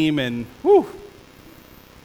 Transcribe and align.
and 0.00 0.46
whew, 0.62 0.86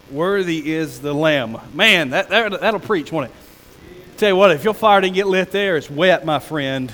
worthy 0.09 0.73
is 0.73 0.99
the 0.99 1.13
lamb. 1.13 1.59
Man, 1.75 2.09
that, 2.09 2.27
that, 2.29 2.59
that'll 2.59 2.79
preach, 2.79 3.11
won't 3.11 3.29
it? 3.29 4.17
Tell 4.17 4.29
you 4.29 4.35
what, 4.35 4.49
if 4.49 4.63
your 4.63 4.73
fire 4.73 4.99
didn't 4.99 5.13
get 5.13 5.27
lit 5.27 5.51
there, 5.51 5.77
it's 5.77 5.91
wet, 5.91 6.25
my 6.25 6.39
friend. 6.39 6.91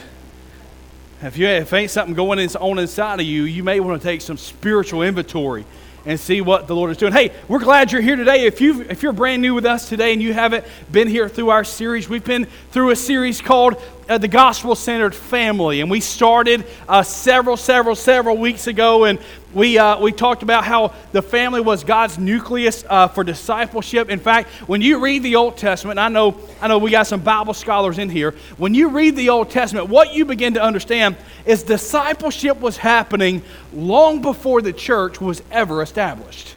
If, 1.22 1.38
you, 1.38 1.48
if 1.48 1.72
ain't 1.72 1.90
something 1.90 2.16
going 2.16 2.38
on 2.54 2.80
inside 2.80 3.22
of 3.22 3.26
you, 3.26 3.44
you 3.44 3.64
may 3.64 3.80
want 3.80 4.02
to 4.02 4.06
take 4.06 4.20
some 4.20 4.36
spiritual 4.36 5.02
inventory 5.04 5.66
and 6.06 6.20
see 6.20 6.42
what 6.42 6.68
the 6.68 6.76
Lord 6.76 6.92
is 6.92 6.98
doing. 6.98 7.14
Hey, 7.14 7.32
we're 7.48 7.60
glad 7.60 7.94
you're 7.94 8.02
here 8.02 8.18
today. 8.18 8.46
If, 8.46 8.60
you 8.60 8.82
if 8.82 9.02
you're 9.02 9.14
brand 9.14 9.42
new 9.42 9.54
with 9.54 9.66
us 9.66 9.88
today 9.88 10.12
and 10.12 10.22
you 10.22 10.34
haven't 10.34 10.66
been 10.92 11.08
here 11.08 11.30
through 11.30 11.52
our 11.52 11.64
series, 11.64 12.10
we've 12.10 12.26
been 12.26 12.46
through 12.72 12.90
a 12.90 12.96
series 12.98 13.40
called 13.40 13.82
uh, 14.10 14.18
The 14.18 14.28
Gospel 14.28 14.76
Centered 14.76 15.14
Family. 15.14 15.82
And 15.82 15.90
we 15.90 16.00
started 16.00 16.66
uh, 16.88 17.04
several, 17.04 17.56
several, 17.56 17.96
several 17.96 18.38
weeks 18.38 18.66
ago. 18.66 19.06
And 19.06 19.20
we, 19.54 19.78
uh, 19.78 20.00
we 20.00 20.12
talked 20.12 20.42
about 20.42 20.66
how 20.66 20.94
the 21.12 21.22
family 21.22 21.62
was 21.62 21.84
God's 21.84 22.18
nucleus 22.18 22.84
uh, 22.90 23.08
for 23.08 23.24
discipleship. 23.24 24.10
In 24.10 24.20
fact, 24.20 24.50
when 24.68 24.82
you 24.82 25.00
read 25.00 25.22
the 25.22 25.36
Old 25.36 25.58
Testament, 25.58 26.00
I 26.00 26.10
know, 26.10 26.40
I 26.60 26.68
know 26.68 26.80
we 26.80 26.90
got 26.90 27.06
some 27.06 27.22
Bible 27.22 27.54
scholars 27.54 28.00
in 28.00 28.10
here. 28.10 28.32
When 28.58 28.74
you 28.74 28.90
read 28.90 29.16
the 29.16 29.30
Old 29.30 29.52
Testament, 29.52 29.90
what 29.90 30.14
you 30.14 30.26
begin 30.26 30.56
to 30.56 30.62
understand 30.62 31.16
is 31.46 31.62
discipleship 31.64 32.60
was 32.60 32.78
happening 32.78 33.44
long 33.74 34.24
before 34.24 34.64
the 34.64 34.74
church 34.74 35.22
was 35.22 35.44
ever 35.52 35.84
established. 35.84 36.56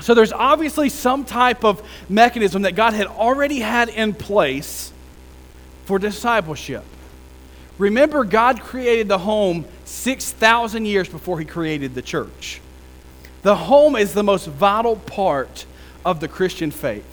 So 0.00 0.14
there's 0.14 0.32
obviously 0.32 0.88
some 0.88 1.24
type 1.24 1.64
of 1.64 1.86
mechanism 2.08 2.62
that 2.62 2.74
God 2.74 2.94
had 2.94 3.06
already 3.08 3.58
had 3.58 3.88
in 3.88 4.14
place 4.14 4.92
for 5.88 5.98
discipleship. 5.98 6.84
Remember, 7.78 8.22
God 8.22 8.60
created 8.60 9.08
the 9.08 9.16
home 9.16 9.64
6,000 9.86 10.84
years 10.84 11.08
before 11.08 11.38
He 11.40 11.46
created 11.46 11.94
the 11.94 12.02
church. 12.02 12.60
The 13.40 13.56
home 13.56 13.96
is 13.96 14.12
the 14.12 14.22
most 14.22 14.48
vital 14.48 14.96
part 14.96 15.64
of 16.04 16.20
the 16.20 16.28
Christian 16.28 16.70
faith. 16.70 17.06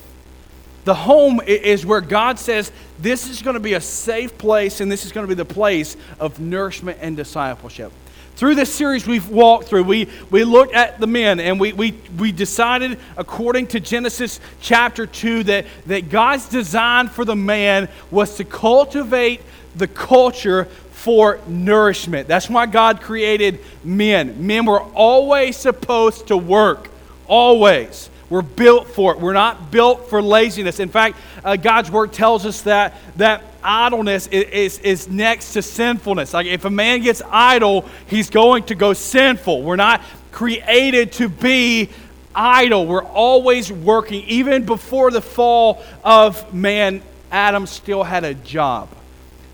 The 0.84 0.94
home 0.94 1.40
is 1.48 1.86
where 1.86 2.02
God 2.02 2.38
says, 2.38 2.70
This 3.00 3.30
is 3.30 3.42
going 3.42 3.54
to 3.54 3.62
be 3.62 3.76
a 3.76 3.82
safe 3.82 4.38
place, 4.38 4.82
and 4.82 4.92
this 4.92 5.06
is 5.06 5.14
going 5.14 5.24
to 5.24 5.34
be 5.34 5.42
the 5.42 5.46
place 5.46 5.96
of 6.20 6.42
nourishment 6.42 6.98
and 7.00 7.16
discipleship. 7.16 7.94
Through 8.36 8.56
this 8.56 8.74
series 8.74 9.08
we've 9.08 9.30
walked 9.30 9.70
through, 9.70 9.84
we, 9.84 10.10
we 10.30 10.44
looked 10.44 10.74
at 10.74 11.00
the 11.00 11.08
men 11.08 11.40
and 11.40 11.58
we, 11.58 11.72
we, 11.72 11.94
we 12.18 12.34
decided, 12.34 13.00
according 13.16 13.68
to 13.68 13.80
Genesis 13.80 14.42
chapter 14.60 15.06
2, 15.06 15.44
that, 15.44 15.66
that 15.86 16.10
God's 16.10 16.50
design 16.50 17.08
for 17.08 17.24
the 17.24 17.36
man 17.36 17.88
was 18.12 18.36
to 18.36 18.44
cultivate 18.44 19.42
the 19.78 19.88
culture 19.88 20.66
for 20.92 21.40
nourishment. 21.48 22.28
That's 22.28 22.50
why 22.50 22.66
God 22.66 23.00
created 23.00 23.60
men. 23.86 24.46
Men 24.46 24.66
were 24.66 24.82
always 24.82 25.56
supposed 25.56 26.28
to 26.28 26.36
work, 26.36 26.90
always. 27.28 28.10
We're 28.30 28.42
built 28.42 28.88
for 28.88 29.14
it. 29.14 29.20
We're 29.20 29.34
not 29.34 29.72
built 29.72 30.10
for 30.10 30.22
laziness. 30.22 30.82
In 30.82 30.90
fact, 30.90 31.18
uh, 31.44 31.56
God's 31.56 31.92
word 31.92 32.12
tells 32.12 32.46
us 32.46 32.64
that, 32.64 32.96
that 33.18 33.44
idleness 33.66 34.28
is, 34.28 34.80
is, 34.80 35.10
next 35.10 35.54
to 35.54 35.62
sinfulness. 35.62 36.34
Like 36.34 36.46
if 36.46 36.66
a 36.66 36.70
man 36.70 37.02
gets 37.02 37.22
idle, 37.30 37.86
he's 38.08 38.30
going 38.30 38.64
to 38.66 38.76
go 38.76 38.94
sinful. 38.94 39.64
We're 39.64 39.76
not 39.76 40.02
created 40.32 41.12
to 41.14 41.30
be 41.30 41.90
idle. 42.36 42.86
We're 42.86 43.04
always 43.04 43.72
working. 43.72 44.24
Even 44.26 44.66
before 44.66 45.12
the 45.12 45.22
fall 45.22 45.84
of 46.04 46.54
man, 46.54 47.02
Adam 47.32 47.66
still 47.66 48.04
had 48.04 48.24
a 48.24 48.34
job. 48.34 48.90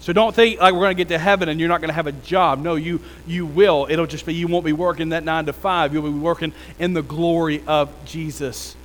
So 0.02 0.14
don't 0.14 0.34
think 0.34 0.60
like 0.60 0.74
we're 0.74 0.80
going 0.80 0.98
to 0.98 1.04
get 1.04 1.10
to 1.10 1.20
heaven 1.20 1.48
and 1.48 1.60
you're 1.60 1.70
not 1.70 1.80
going 1.80 1.90
to 1.90 1.94
have 1.94 2.08
a 2.08 2.12
job. 2.12 2.60
No, 2.60 2.76
you 2.76 3.00
you 3.28 3.46
will. 3.46 3.86
It'll 3.90 4.08
just 4.08 4.26
be 4.26 4.34
you 4.34 4.48
won't 4.48 4.66
be 4.66 4.74
working 4.74 5.10
that 5.10 5.24
9 5.24 5.46
to 5.46 5.54
5. 5.54 5.94
You'll 5.94 6.04
be 6.04 6.10
working 6.10 6.54
in 6.80 6.94
the 6.94 7.04
glory 7.04 7.64
of 7.68 7.94
Jesus. 8.04 8.76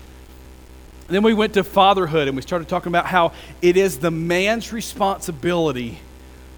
Then 1.08 1.22
we 1.22 1.34
went 1.34 1.54
to 1.54 1.64
fatherhood 1.64 2.28
and 2.28 2.36
we 2.36 2.42
started 2.42 2.68
talking 2.68 2.88
about 2.88 3.06
how 3.06 3.32
it 3.62 3.76
is 3.76 3.98
the 3.98 4.10
man's 4.10 4.72
responsibility 4.72 5.98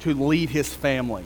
to 0.00 0.14
lead 0.14 0.50
his 0.50 0.72
family. 0.74 1.24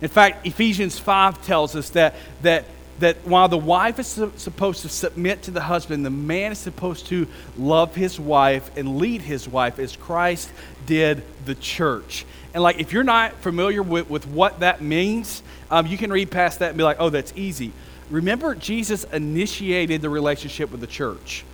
In 0.00 0.08
fact, 0.08 0.46
Ephesians 0.46 0.98
5 0.98 1.44
tells 1.44 1.76
us 1.76 1.90
that 1.90 2.14
that 2.42 2.64
that 3.00 3.26
while 3.26 3.48
the 3.48 3.58
wife 3.58 3.98
is 3.98 4.06
supposed 4.36 4.82
to 4.82 4.88
submit 4.88 5.42
to 5.42 5.50
the 5.50 5.62
husband, 5.62 6.04
the 6.04 6.10
man 6.10 6.52
is 6.52 6.58
supposed 6.58 7.06
to 7.06 7.26
love 7.56 7.94
his 7.94 8.20
wife 8.20 8.70
and 8.76 8.98
lead 8.98 9.22
his 9.22 9.48
wife 9.48 9.78
as 9.78 9.96
Christ 9.96 10.50
did 10.86 11.22
the 11.44 11.54
church. 11.54 12.24
And 12.54 12.62
like, 12.62 12.78
if 12.78 12.92
you're 12.92 13.02
not 13.02 13.32
familiar 13.36 13.82
with, 13.82 14.08
with 14.08 14.26
what 14.26 14.60
that 14.60 14.82
means, 14.82 15.42
um, 15.70 15.86
you 15.86 15.96
can 15.96 16.12
read 16.12 16.30
past 16.30 16.58
that 16.60 16.70
and 16.70 16.78
be 16.78 16.84
like, 16.84 16.98
oh, 17.00 17.10
that's 17.10 17.32
easy. 17.36 17.72
Remember, 18.10 18.54
Jesus 18.54 19.04
initiated 19.04 20.02
the 20.02 20.10
relationship 20.10 20.70
with 20.70 20.80
the 20.80 20.86
church. 20.86 21.44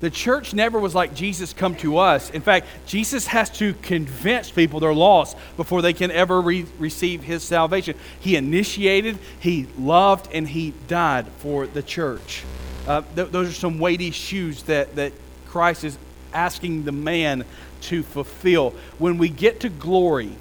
The 0.00 0.10
church 0.10 0.52
never 0.52 0.78
was 0.78 0.94
like 0.94 1.14
Jesus 1.14 1.54
come 1.54 1.74
to 1.76 1.96
us. 1.96 2.28
In 2.30 2.42
fact, 2.42 2.66
Jesus 2.86 3.26
has 3.28 3.48
to 3.58 3.72
convince 3.74 4.50
people 4.50 4.78
they're 4.78 4.92
lost 4.92 5.36
before 5.56 5.80
they 5.80 5.94
can 5.94 6.10
ever 6.10 6.40
re- 6.40 6.66
receive 6.78 7.22
his 7.22 7.42
salvation. 7.42 7.96
He 8.20 8.36
initiated, 8.36 9.18
he 9.40 9.66
loved, 9.78 10.28
and 10.32 10.46
he 10.46 10.74
died 10.86 11.26
for 11.38 11.66
the 11.66 11.82
church. 11.82 12.44
Uh, 12.86 13.02
th- 13.14 13.30
those 13.30 13.48
are 13.48 13.52
some 13.52 13.78
weighty 13.78 14.10
shoes 14.10 14.64
that, 14.64 14.96
that 14.96 15.12
Christ 15.48 15.82
is 15.82 15.96
asking 16.34 16.84
the 16.84 16.92
man 16.92 17.46
to 17.82 18.02
fulfill. 18.02 18.74
When 18.98 19.16
we 19.16 19.30
get 19.30 19.60
to 19.60 19.70
glory, 19.70 20.36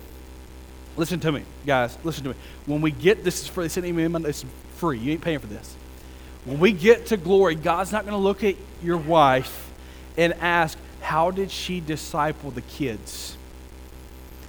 listen 0.97 1.21
to 1.21 1.31
me, 1.31 1.43
guys, 1.65 1.97
listen 2.03 2.23
to 2.25 2.29
me. 2.31 2.35
When 2.65 2.81
we 2.81 2.91
get 2.91 3.23
this 3.23 3.41
is 3.41 3.47
free, 3.47 3.67
this 3.67 3.77
is 3.77 4.45
free. 4.75 4.99
You 4.99 5.13
ain't 5.13 5.21
paying 5.21 5.39
for 5.39 5.47
this. 5.47 5.74
When 6.45 6.59
we 6.59 6.71
get 6.71 7.07
to 7.07 7.17
glory, 7.17 7.55
God's 7.55 7.91
not 7.91 8.05
going 8.05 8.13
to 8.13 8.23
look 8.23 8.43
at 8.43 8.55
your 8.83 8.97
wife 8.97 9.71
and 10.15 10.33
ask, 10.35 10.77
How 11.01 11.31
did 11.31 11.51
she 11.51 11.79
disciple 11.79 12.51
the 12.51 12.61
kids? 12.61 13.35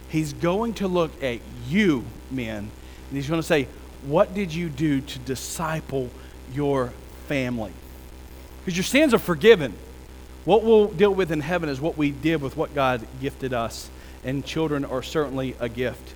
He's 0.08 0.32
going 0.32 0.74
to 0.74 0.88
look 0.88 1.22
at 1.22 1.40
you, 1.66 2.04
men, 2.30 2.58
and 2.58 3.16
he's 3.16 3.28
going 3.28 3.40
to 3.40 3.46
say, 3.46 3.66
What 4.02 4.34
did 4.34 4.54
you 4.54 4.68
do 4.68 5.00
to 5.00 5.18
disciple 5.20 6.10
your 6.52 6.92
family? 7.28 7.72
Because 8.60 8.76
your 8.76 8.84
sins 8.84 9.14
are 9.14 9.18
forgiven. 9.18 9.74
What 10.44 10.62
we'll 10.62 10.88
deal 10.88 11.12
with 11.12 11.32
in 11.32 11.40
heaven 11.40 11.68
is 11.68 11.80
what 11.80 11.96
we 11.96 12.10
did 12.10 12.40
with 12.40 12.56
what 12.56 12.74
God 12.74 13.06
gifted 13.20 13.52
us, 13.52 13.90
and 14.22 14.44
children 14.44 14.84
are 14.84 15.02
certainly 15.02 15.56
a 15.58 15.68
gift. 15.68 16.14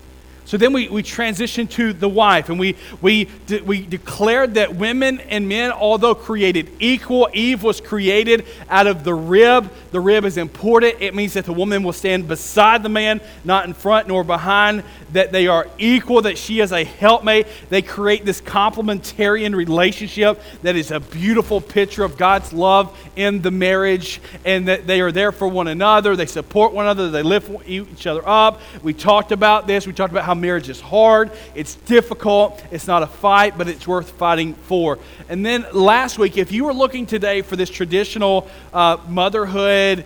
So 0.50 0.56
then 0.56 0.72
we, 0.72 0.88
we 0.88 1.05
transition 1.05 1.69
to 1.69 1.93
the 1.93 2.09
wife, 2.09 2.49
and 2.49 2.59
we, 2.59 2.75
we, 3.00 3.28
de- 3.47 3.61
we 3.61 3.87
declared 3.87 4.55
that 4.55 4.75
women 4.75 5.21
and 5.21 5.49
men, 5.49 5.71
although 5.71 6.12
created 6.12 6.72
equal, 6.81 7.28
Eve 7.33 7.62
was 7.62 7.81
created 7.81 8.44
out 8.69 8.89
of 8.89 9.05
the 9.05 9.15
rib. 9.15 9.71
The 9.93 10.00
rib 10.00 10.25
is 10.25 10.37
important. 10.37 10.97
It 10.99 11.15
means 11.15 11.34
that 11.34 11.44
the 11.44 11.53
woman 11.53 11.84
will 11.84 11.93
stand 11.93 12.27
beside 12.27 12.83
the 12.83 12.89
man, 12.89 13.21
not 13.44 13.66
in 13.66 13.75
front 13.75 14.09
nor 14.09 14.25
behind, 14.25 14.83
that 15.12 15.32
they 15.32 15.47
are 15.47 15.66
equal, 15.78 16.22
that 16.22 16.38
she 16.38 16.60
is 16.60 16.72
a 16.72 16.84
helpmate. 16.84 17.47
They 17.69 17.82
create 17.82 18.25
this 18.25 18.41
complementarian 18.41 19.54
relationship 19.54 20.41
that 20.62 20.76
is 20.76 20.91
a 20.91 21.00
beautiful 21.00 21.60
picture 21.60 22.04
of 22.04 22.16
God's 22.16 22.53
love 22.53 22.97
in 23.16 23.43
the 23.43 23.50
marriage, 23.50 24.21
and 24.44 24.69
that 24.69 24.87
they 24.87 25.00
are 25.00 25.12
there 25.12 25.32
for 25.32 25.48
one 25.48 25.69
another. 25.69 26.16
They 26.16 26.26
support 26.26 26.72
one 26.72 26.87
another, 26.87 27.10
they 27.10 27.22
lift 27.22 27.50
each 27.66 28.06
other 28.06 28.26
up. 28.26 28.60
We 28.82 28.93
talked 28.93 29.32
about 29.32 29.66
this. 29.66 29.87
We 29.87 29.93
talked 29.93 30.12
about 30.12 30.25
how 30.25 30.34
marriage 30.34 30.69
is 30.69 30.81
hard, 30.81 31.31
it's 31.54 31.75
difficult, 31.75 32.62
it's 32.71 32.87
not 32.87 33.03
a 33.03 33.06
fight, 33.06 33.56
but 33.59 33.69
it's 33.69 33.87
worth 33.87 34.10
fighting 34.10 34.54
for. 34.54 34.98
And 35.28 35.44
then 35.44 35.66
last 35.72 36.19
week, 36.19 36.37
if 36.37 36.53
you 36.53 36.65
were 36.65 36.75
looking 36.75 37.06
today 37.06 37.42
for 37.42 37.56
this 37.56 37.71
traditional 37.71 38.48
uh, 38.72 38.98
motherhood, 39.09 40.04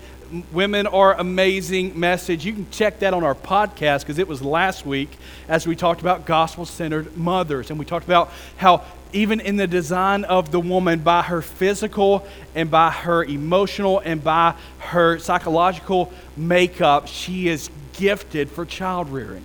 women 0.53 0.87
are 0.87 1.15
amazing 1.15 1.99
message, 1.99 2.45
you 2.45 2.53
can 2.53 2.71
check 2.71 3.01
that 3.01 3.15
on 3.15 3.25
our 3.25 3.35
podcast 3.35 4.01
because 4.01 4.19
it 4.19 4.29
was 4.29 4.43
last 4.43 4.85
week 4.87 5.11
as 5.49 5.67
we 5.67 5.77
talked 5.77 6.01
about 6.01 6.25
gospel 6.25 6.67
centered 6.67 7.17
mothers. 7.17 7.71
And 7.71 7.79
we 7.79 7.85
talked 7.85 8.05
about 8.05 8.31
how 8.57 8.85
even 9.13 9.41
in 9.41 9.57
the 9.57 9.67
design 9.67 10.25
of 10.25 10.51
the 10.51 10.61
woman, 10.61 10.99
by 10.99 11.23
her 11.23 11.41
physical 11.41 12.27
and 12.55 12.71
by 12.71 12.91
her 12.91 13.23
emotional 13.25 14.01
and 14.01 14.23
by 14.23 14.55
her 14.79 15.19
psychological 15.19 16.13
makeup, 16.37 17.07
she 17.07 17.49
is 17.49 17.71
gifted 17.93 18.51
for 18.51 18.67
child 18.67 19.09
rearing. 19.11 19.45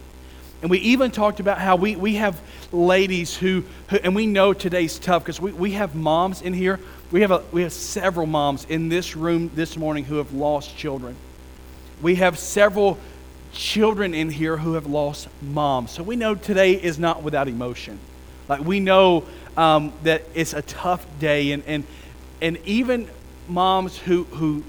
And 0.62 0.69
we 0.69 0.80
even 0.80 1.12
talked 1.12 1.39
about 1.39 1.59
how 1.59 1.75
we, 1.75 1.95
we 1.95 2.15
have 2.15 2.42
ladies 2.71 3.35
who, 3.38 3.63
who 3.89 3.97
and 3.97 4.15
we 4.15 4.25
know 4.25 4.53
today's 4.53 5.00
tough 5.00 5.24
because 5.24 5.39
we, 5.39 5.53
we 5.53 5.71
have 5.71 5.95
moms 5.95 6.42
in 6.42 6.53
here. 6.53 6.80
We 7.11 7.21
have, 7.21 7.31
a, 7.31 7.41
we 7.51 7.63
have 7.63 7.73
several 7.73 8.27
moms 8.27 8.65
in 8.65 8.88
this 8.88 9.15
room 9.15 9.50
this 9.56 9.75
morning 9.75 10.06
who 10.06 10.17
have 10.17 10.31
lost 10.31 10.77
children. 10.77 11.15
We 12.03 12.15
have 12.15 12.38
several 12.38 13.00
children 13.51 14.13
in 14.13 14.29
here 14.29 14.57
who 14.57 14.73
have 14.73 14.85
lost 14.85 15.27
moms. 15.41 15.89
So 15.89 16.03
we 16.03 16.15
know 16.15 16.35
today 16.35 16.73
is 16.73 17.00
not 17.00 17.23
without 17.23 17.47
emotion. 17.47 18.00
Like 18.47 18.61
we 18.61 18.79
know 18.79 19.25
um, 19.57 19.91
that 20.03 20.23
it's 20.35 20.53
a 20.53 20.61
tough 20.61 21.03
day, 21.19 21.51
and, 21.51 21.63
and, 21.65 21.83
and 22.44 22.57
even 22.65 23.09
moms 23.47 23.97
who, 23.97 24.25
who, 24.25 24.63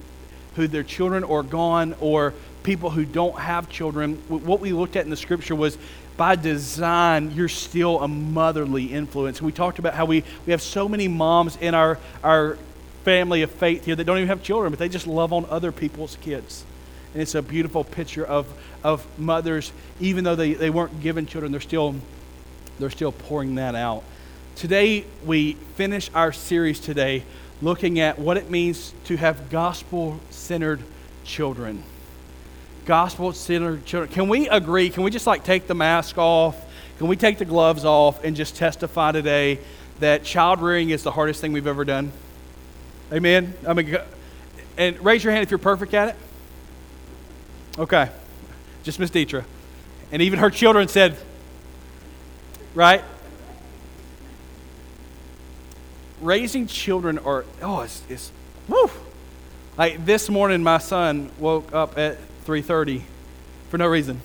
who 0.56 0.66
their 0.66 0.82
children 0.82 1.24
are 1.24 1.42
gone 1.42 1.94
or 2.00 2.32
people 2.62 2.88
who 2.88 3.04
don't 3.04 3.38
have 3.38 3.68
children, 3.68 4.16
what 4.28 4.60
we 4.60 4.72
looked 4.72 4.96
at 4.96 5.04
in 5.04 5.10
the 5.10 5.16
scripture 5.16 5.54
was 5.54 5.76
by 6.20 6.36
design, 6.36 7.30
you're 7.30 7.48
still 7.48 7.98
a 8.02 8.06
motherly 8.06 8.92
influence. 8.92 9.40
We 9.40 9.52
talked 9.52 9.78
about 9.78 9.94
how 9.94 10.04
we, 10.04 10.22
we 10.44 10.50
have 10.50 10.60
so 10.60 10.86
many 10.86 11.08
moms 11.08 11.56
in 11.56 11.74
our, 11.74 11.98
our 12.22 12.58
family 13.04 13.40
of 13.40 13.50
faith 13.50 13.86
here 13.86 13.96
that 13.96 14.04
don't 14.04 14.18
even 14.18 14.28
have 14.28 14.42
children, 14.42 14.70
but 14.70 14.78
they 14.78 14.90
just 14.90 15.06
love 15.06 15.32
on 15.32 15.46
other 15.48 15.72
people's 15.72 16.18
kids. 16.20 16.66
And 17.14 17.22
it's 17.22 17.34
a 17.34 17.40
beautiful 17.40 17.84
picture 17.84 18.26
of, 18.26 18.46
of 18.84 19.06
mothers, 19.18 19.72
even 19.98 20.24
though 20.24 20.36
they, 20.36 20.52
they 20.52 20.68
weren't 20.68 21.00
given 21.00 21.24
children, 21.24 21.52
they're 21.52 21.60
still, 21.62 21.94
they're 22.78 22.90
still 22.90 23.12
pouring 23.12 23.54
that 23.54 23.74
out. 23.74 24.04
Today, 24.56 25.06
we 25.24 25.54
finish 25.76 26.10
our 26.14 26.32
series 26.32 26.80
today 26.80 27.24
looking 27.62 27.98
at 27.98 28.18
what 28.18 28.36
it 28.36 28.50
means 28.50 28.92
to 29.04 29.16
have 29.16 29.48
gospel 29.48 30.20
centered 30.28 30.82
children. 31.24 31.82
Gospel 32.90 33.32
centered 33.32 33.86
children. 33.86 34.12
Can 34.12 34.28
we 34.28 34.48
agree? 34.48 34.90
Can 34.90 35.04
we 35.04 35.12
just 35.12 35.24
like 35.24 35.44
take 35.44 35.68
the 35.68 35.76
mask 35.76 36.18
off? 36.18 36.56
Can 36.98 37.06
we 37.06 37.14
take 37.14 37.38
the 37.38 37.44
gloves 37.44 37.84
off 37.84 38.24
and 38.24 38.34
just 38.34 38.56
testify 38.56 39.12
today 39.12 39.60
that 40.00 40.24
child 40.24 40.60
rearing 40.60 40.90
is 40.90 41.04
the 41.04 41.12
hardest 41.12 41.40
thing 41.40 41.52
we've 41.52 41.68
ever 41.68 41.84
done? 41.84 42.10
Amen? 43.12 43.54
I 43.64 43.74
mean, 43.74 43.96
and 44.76 44.98
raise 45.04 45.22
your 45.22 45.32
hand 45.32 45.44
if 45.44 45.52
you're 45.52 45.58
perfect 45.58 45.94
at 45.94 46.08
it. 46.08 46.16
Okay. 47.78 48.08
Just 48.82 48.98
Miss 48.98 49.10
Deetra. 49.10 49.44
And 50.10 50.20
even 50.20 50.40
her 50.40 50.50
children 50.50 50.88
said, 50.88 51.16
right? 52.74 53.04
Raising 56.20 56.66
children 56.66 57.20
are, 57.20 57.44
oh, 57.62 57.82
it's, 57.82 58.02
it's 58.08 58.32
woo. 58.66 58.90
Like 59.78 60.04
this 60.04 60.28
morning, 60.28 60.64
my 60.64 60.78
son 60.78 61.30
woke 61.38 61.72
up 61.72 61.96
at 61.96 62.18
3.30 62.50 63.02
for 63.68 63.78
no 63.78 63.86
reason. 63.86 64.20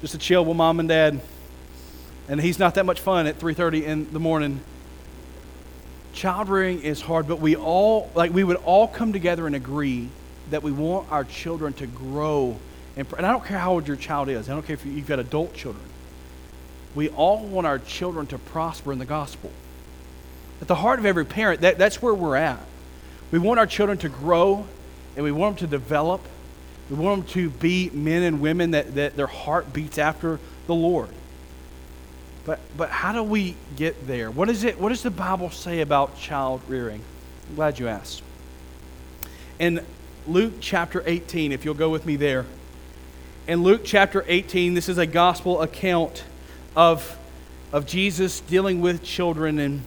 Just 0.00 0.14
to 0.14 0.18
chill 0.18 0.44
with 0.44 0.56
mom 0.56 0.80
and 0.80 0.88
dad. 0.88 1.20
And 2.28 2.40
he's 2.40 2.58
not 2.58 2.74
that 2.74 2.84
much 2.84 2.98
fun 2.98 3.28
at 3.28 3.38
3.30 3.38 3.84
in 3.84 4.12
the 4.12 4.18
morning 4.18 4.60
child 6.18 6.48
rearing 6.48 6.82
is 6.82 7.00
hard, 7.00 7.28
but 7.28 7.38
we 7.38 7.54
all, 7.54 8.10
like, 8.16 8.32
we 8.32 8.42
would 8.42 8.56
all 8.56 8.88
come 8.88 9.12
together 9.12 9.46
and 9.46 9.54
agree 9.54 10.08
that 10.50 10.64
we 10.64 10.72
want 10.72 11.10
our 11.12 11.22
children 11.22 11.72
to 11.74 11.86
grow. 11.86 12.56
And, 12.96 13.06
and 13.16 13.24
I 13.24 13.30
don't 13.30 13.44
care 13.44 13.58
how 13.58 13.72
old 13.72 13.86
your 13.86 13.96
child 13.96 14.28
is, 14.28 14.50
I 14.50 14.52
don't 14.52 14.66
care 14.66 14.74
if 14.74 14.84
you've 14.84 15.06
got 15.06 15.20
adult 15.20 15.54
children. 15.54 15.84
We 16.94 17.08
all 17.10 17.46
want 17.46 17.68
our 17.68 17.78
children 17.78 18.26
to 18.28 18.38
prosper 18.38 18.92
in 18.92 18.98
the 18.98 19.04
gospel. 19.04 19.52
At 20.60 20.66
the 20.66 20.74
heart 20.74 20.98
of 20.98 21.06
every 21.06 21.24
parent, 21.24 21.60
that, 21.60 21.78
that's 21.78 22.02
where 22.02 22.14
we're 22.14 22.34
at. 22.34 22.58
We 23.30 23.38
want 23.38 23.60
our 23.60 23.66
children 23.66 23.98
to 23.98 24.08
grow 24.08 24.66
and 25.14 25.24
we 25.24 25.30
want 25.30 25.58
them 25.58 25.68
to 25.68 25.70
develop. 25.70 26.22
We 26.90 26.96
want 26.96 27.26
them 27.26 27.32
to 27.34 27.50
be 27.50 27.90
men 27.90 28.22
and 28.22 28.40
women 28.40 28.70
that, 28.70 28.94
that 28.94 29.16
their 29.16 29.26
heart 29.26 29.72
beats 29.72 29.98
after 29.98 30.40
the 30.66 30.74
Lord. 30.74 31.10
But, 32.44 32.60
but 32.76 32.88
how 32.88 33.12
do 33.12 33.22
we 33.22 33.56
get 33.76 34.06
there? 34.06 34.30
What, 34.30 34.48
is 34.48 34.64
it, 34.64 34.80
what 34.80 34.88
does 34.88 35.02
the 35.02 35.10
Bible 35.10 35.50
say 35.50 35.80
about 35.80 36.18
child 36.18 36.62
rearing? 36.66 37.02
I'm 37.50 37.56
glad 37.56 37.78
you 37.78 37.88
asked. 37.88 38.22
In 39.58 39.84
Luke 40.26 40.54
chapter 40.60 41.02
18, 41.04 41.52
if 41.52 41.64
you'll 41.64 41.74
go 41.74 41.90
with 41.90 42.06
me 42.06 42.16
there. 42.16 42.46
In 43.46 43.62
Luke 43.62 43.82
chapter 43.84 44.24
18, 44.26 44.74
this 44.74 44.88
is 44.88 44.96
a 44.96 45.06
gospel 45.06 45.60
account 45.60 46.24
of, 46.74 47.18
of 47.72 47.86
Jesus 47.86 48.40
dealing 48.40 48.80
with 48.80 49.02
children 49.02 49.58
and 49.58 49.82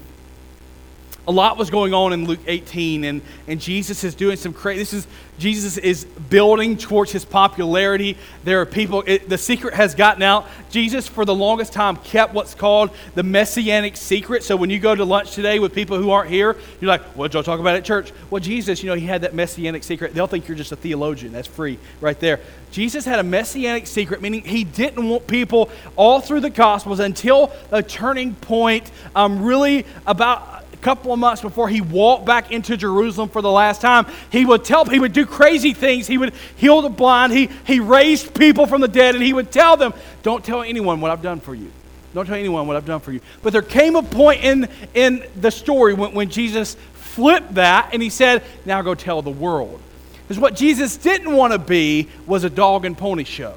a 1.28 1.32
lot 1.32 1.58
was 1.58 1.70
going 1.70 1.94
on 1.94 2.14
in 2.14 2.26
Luke 2.26 2.40
18, 2.48 3.04
and, 3.04 3.22
and 3.48 3.62
Jesus 3.62 4.04
is 4.04 4.16
doing 4.16 4.38
some 4.38 4.54
crazy. 4.54 4.80
This 4.80 4.94
is 4.94 5.08
Jesus 5.38 5.78
is 5.78 6.06
building 6.06 6.78
towards 6.78 7.12
his 7.12 7.26
popularity. 7.26 8.18
There 8.44 8.62
are 8.62 8.66
people. 8.66 9.04
It, 9.06 9.30
the 9.30 9.38
secret 9.38 9.74
has 9.76 9.94
gotten 9.94 10.24
out. 10.24 10.48
Jesus, 10.72 11.08
for 11.08 11.26
the 11.26 11.34
longest 11.34 11.74
time, 11.74 11.98
kept 11.98 12.34
what's 12.34 12.56
called 12.56 12.90
the 13.14 13.24
messianic 13.24 13.98
secret. 13.98 14.44
So 14.44 14.56
when 14.56 14.70
you 14.70 14.80
go 14.80 14.96
to 14.96 15.06
lunch 15.06 15.34
today 15.34 15.60
with 15.60 15.74
people 15.74 15.98
who 15.98 16.10
aren't 16.10 16.30
here, 16.30 16.58
you're 16.80 16.90
like, 16.90 17.04
"What 17.16 17.32
did 17.32 17.36
y'all 17.36 17.44
talk 17.44 17.60
about 17.60 17.76
at 17.76 17.86
church?" 17.86 18.12
Well, 18.32 18.40
Jesus, 18.40 18.82
you 18.82 18.90
know, 18.90 18.96
he 18.96 19.06
had 19.06 19.22
that 19.22 19.36
messianic 19.36 19.84
secret. 19.84 20.16
They'll 20.16 20.28
think 20.28 20.48
you're 20.48 20.58
just 20.58 20.72
a 20.72 20.76
theologian. 20.76 21.34
That's 21.34 21.48
free, 21.48 21.78
right 22.00 22.20
there. 22.20 22.40
Jesus 22.72 23.06
had 23.06 23.20
a 23.20 23.24
messianic 23.24 23.86
secret, 23.86 24.22
meaning 24.22 24.44
he 24.44 24.64
didn't 24.64 25.08
want 25.08 25.28
people 25.28 25.70
all 25.96 26.22
through 26.22 26.40
the 26.40 26.50
Gospels 26.50 27.00
until 27.00 27.52
a 27.70 27.84
turning 27.84 28.34
point, 28.36 28.90
um, 29.14 29.44
really 29.44 29.86
about 30.08 30.61
couple 30.82 31.14
of 31.14 31.20
months 31.20 31.42
before 31.42 31.70
he 31.70 31.82
walked 31.82 32.26
back 32.26 32.52
into 32.52 32.76
Jerusalem 32.76 33.30
for 33.30 33.42
the 33.42 33.52
last 33.52 33.82
time, 33.82 34.08
he 34.32 34.46
would 34.46 34.64
tell, 34.64 34.86
he 34.86 35.00
would 35.00 35.14
do 35.14 35.26
crazy 35.26 35.74
things. 35.74 36.08
He 36.08 36.18
would 36.18 36.34
heal 36.56 36.82
the 36.82 36.90
blind. 36.90 37.34
He, 37.34 37.50
he 37.66 37.80
raised 37.80 38.34
people 38.34 38.66
from 38.66 38.82
the 38.82 38.88
dead, 38.88 39.16
and 39.16 39.24
he 39.24 39.34
would 39.34 39.52
tell 39.52 39.78
them, 39.78 39.94
Don't 40.24 40.44
tell 40.44 40.62
anyone 40.62 41.02
what 41.02 41.12
I've 41.12 41.22
done 41.22 41.40
for 41.40 41.56
you. 41.56 41.72
Don't 42.14 42.26
tell 42.26 42.36
anyone 42.36 42.68
what 42.68 42.76
I've 42.76 42.86
done 42.86 43.00
for 43.00 43.12
you. 43.12 43.22
But 43.42 43.54
there 43.54 43.62
came 43.62 43.96
a 43.96 44.04
point 44.04 44.44
in, 44.44 44.68
in 44.94 45.24
the 45.40 45.52
story 45.52 45.94
when, 45.94 46.14
when 46.14 46.30
Jesus 46.30 46.76
flipped 46.94 47.56
that 47.56 47.90
and 47.94 48.02
he 48.02 48.10
said, 48.10 48.44
Now 48.66 48.82
go 48.82 48.96
tell 48.96 49.22
the 49.22 49.30
world. 49.30 49.80
Because 50.28 50.40
what 50.40 50.56
Jesus 50.56 50.98
didn't 50.98 51.34
want 51.34 51.54
to 51.54 51.60
be 51.60 52.08
was 52.26 52.44
a 52.44 52.50
dog 52.50 52.86
and 52.86 52.98
pony 52.98 53.24
show. 53.24 53.56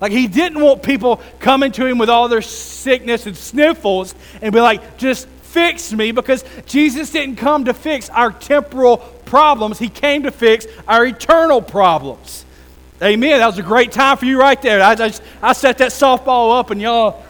Like 0.00 0.12
he 0.12 0.26
didn't 0.26 0.60
want 0.60 0.82
people 0.82 1.20
coming 1.40 1.72
to 1.72 1.86
him 1.86 1.98
with 1.98 2.08
all 2.08 2.28
their 2.28 2.42
sickness 2.42 3.26
and 3.26 3.36
sniffles 3.36 4.14
and 4.40 4.52
be 4.52 4.60
like, 4.60 4.96
just 4.96 5.26
fix 5.48 5.92
me 5.92 6.12
because 6.12 6.44
Jesus 6.66 7.10
didn't 7.10 7.36
come 7.36 7.64
to 7.64 7.74
fix 7.74 8.08
our 8.10 8.30
temporal 8.30 8.98
problems, 8.98 9.78
He 9.78 9.88
came 9.88 10.22
to 10.24 10.30
fix 10.30 10.66
our 10.86 11.06
eternal 11.06 11.62
problems. 11.62 12.44
Amen. 13.00 13.38
That 13.38 13.46
was 13.46 13.58
a 13.58 13.62
great 13.62 13.92
time 13.92 14.16
for 14.16 14.24
you 14.24 14.40
right 14.40 14.60
there. 14.60 14.82
I, 14.82 14.94
just, 14.96 15.22
I 15.40 15.52
set 15.52 15.78
that 15.78 15.90
softball 15.90 16.58
up 16.58 16.70
and 16.70 16.80
y'all. 16.80 17.24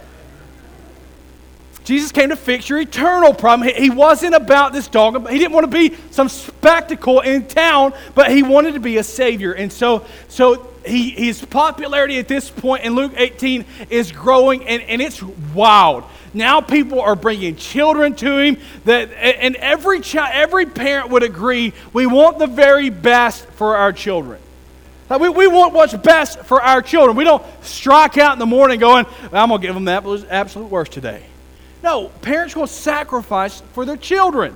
Jesus 1.85 2.13
came 2.13 2.29
to 2.31 2.37
fix 2.37 2.69
your 2.69 2.79
eternal 2.81 3.33
problem. 3.33 3.69
He, 3.69 3.85
he 3.85 3.91
wasn't 3.91 4.35
about 4.35 4.73
this 4.73 4.89
dog. 4.89 5.29
He 5.29 5.39
didn't 5.39 5.53
want 5.53 5.65
to 5.65 5.89
be 5.89 5.97
some 6.11 6.29
spectacle 6.29 7.21
in 7.21 7.47
town, 7.47 7.95
but 8.15 8.31
he 8.31 8.43
wanted 8.43 8.75
to 8.75 8.81
be 8.81 8.99
a 8.99 9.03
savior. 9.03 9.53
And 9.53 9.73
so, 9.73 10.05
so 10.29 10.69
he, 10.85 11.11
his 11.11 11.45
popularity 11.45 12.19
at 12.19 12.29
this 12.29 12.51
point 12.51 12.85
in 12.85 12.95
Luke 12.95 13.13
18 13.17 13.65
is 13.91 14.13
growing, 14.13 14.67
and, 14.67 14.83
and 14.83 15.01
it's 15.01 15.23
wild. 15.23 16.05
Now 16.35 16.61
people 16.61 17.01
are 17.01 17.17
bringing 17.17 17.57
children 17.57 18.15
to 18.17 18.39
him. 18.39 18.59
That, 18.85 19.11
and 19.13 19.57
every, 19.57 20.01
child, 20.01 20.31
every 20.35 20.67
parent 20.67 21.11
would 21.11 21.23
agree 21.23 21.73
we 21.93 22.07
want 22.07 22.39
the 22.39 22.47
very 22.47 22.91
best 22.91 23.45
for 23.47 23.77
our 23.77 23.93
children. 23.93 24.41
Like 25.09 25.21
we, 25.21 25.29
we 25.29 25.47
want 25.47 25.73
what's 25.73 25.95
best 25.95 26.41
for 26.41 26.61
our 26.61 26.83
children. 26.83 27.17
We 27.17 27.25
don't 27.25 27.45
strike 27.63 28.19
out 28.19 28.35
in 28.35 28.39
the 28.39 28.47
morning 28.47 28.79
going, 28.79 29.07
I'm 29.33 29.49
going 29.49 29.61
to 29.61 29.67
give 29.67 29.75
them 29.75 29.87
that 29.87 30.05
absolute 30.29 30.71
worst 30.71 30.93
today. 30.93 31.23
No, 31.83 32.09
parents 32.23 32.55
will 32.55 32.67
sacrifice 32.67 33.63
for 33.73 33.85
their 33.85 33.97
children. 33.97 34.55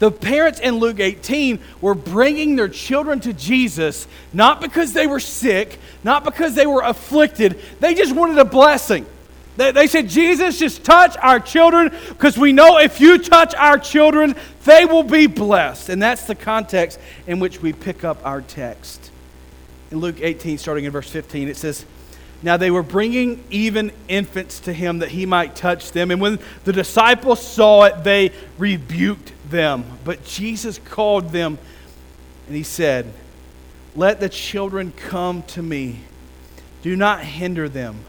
The 0.00 0.10
parents 0.10 0.58
in 0.58 0.78
Luke 0.78 0.98
18 0.98 1.60
were 1.80 1.94
bringing 1.94 2.56
their 2.56 2.68
children 2.68 3.20
to 3.20 3.32
Jesus 3.32 4.08
not 4.32 4.60
because 4.60 4.92
they 4.92 5.06
were 5.06 5.20
sick, 5.20 5.78
not 6.02 6.24
because 6.24 6.54
they 6.54 6.66
were 6.66 6.82
afflicted, 6.82 7.60
they 7.80 7.94
just 7.94 8.14
wanted 8.14 8.38
a 8.38 8.44
blessing. 8.44 9.06
They, 9.56 9.70
they 9.70 9.86
said, 9.86 10.08
Jesus, 10.08 10.58
just 10.58 10.84
touch 10.84 11.16
our 11.18 11.38
children 11.38 11.92
because 12.08 12.36
we 12.36 12.52
know 12.52 12.78
if 12.78 13.00
you 13.00 13.18
touch 13.18 13.54
our 13.54 13.78
children, 13.78 14.34
they 14.64 14.84
will 14.84 15.04
be 15.04 15.26
blessed. 15.26 15.88
And 15.88 16.02
that's 16.02 16.24
the 16.24 16.34
context 16.34 16.98
in 17.26 17.38
which 17.38 17.62
we 17.62 17.72
pick 17.72 18.02
up 18.02 18.24
our 18.26 18.42
text. 18.42 19.10
In 19.90 19.98
Luke 19.98 20.16
18, 20.20 20.58
starting 20.58 20.84
in 20.84 20.90
verse 20.90 21.08
15, 21.08 21.48
it 21.48 21.56
says, 21.56 21.86
Now 22.42 22.56
they 22.56 22.70
were 22.70 22.82
bringing 22.82 23.44
even 23.48 23.92
infants 24.08 24.58
to 24.60 24.72
him 24.72 24.98
that 24.98 25.10
he 25.10 25.24
might 25.24 25.54
touch 25.54 25.92
them. 25.92 26.10
And 26.10 26.20
when 26.20 26.40
the 26.64 26.72
disciples 26.72 27.40
saw 27.40 27.84
it, 27.84 28.02
they 28.02 28.32
rebuked 28.58 29.32
them. 29.50 29.84
But 30.04 30.24
Jesus 30.24 30.78
called 30.78 31.30
them 31.30 31.58
and 32.48 32.56
he 32.56 32.64
said, 32.64 33.12
Let 33.94 34.18
the 34.18 34.28
children 34.28 34.92
come 34.96 35.44
to 35.44 35.62
me, 35.62 36.00
do 36.82 36.96
not 36.96 37.20
hinder 37.20 37.68
them 37.68 38.04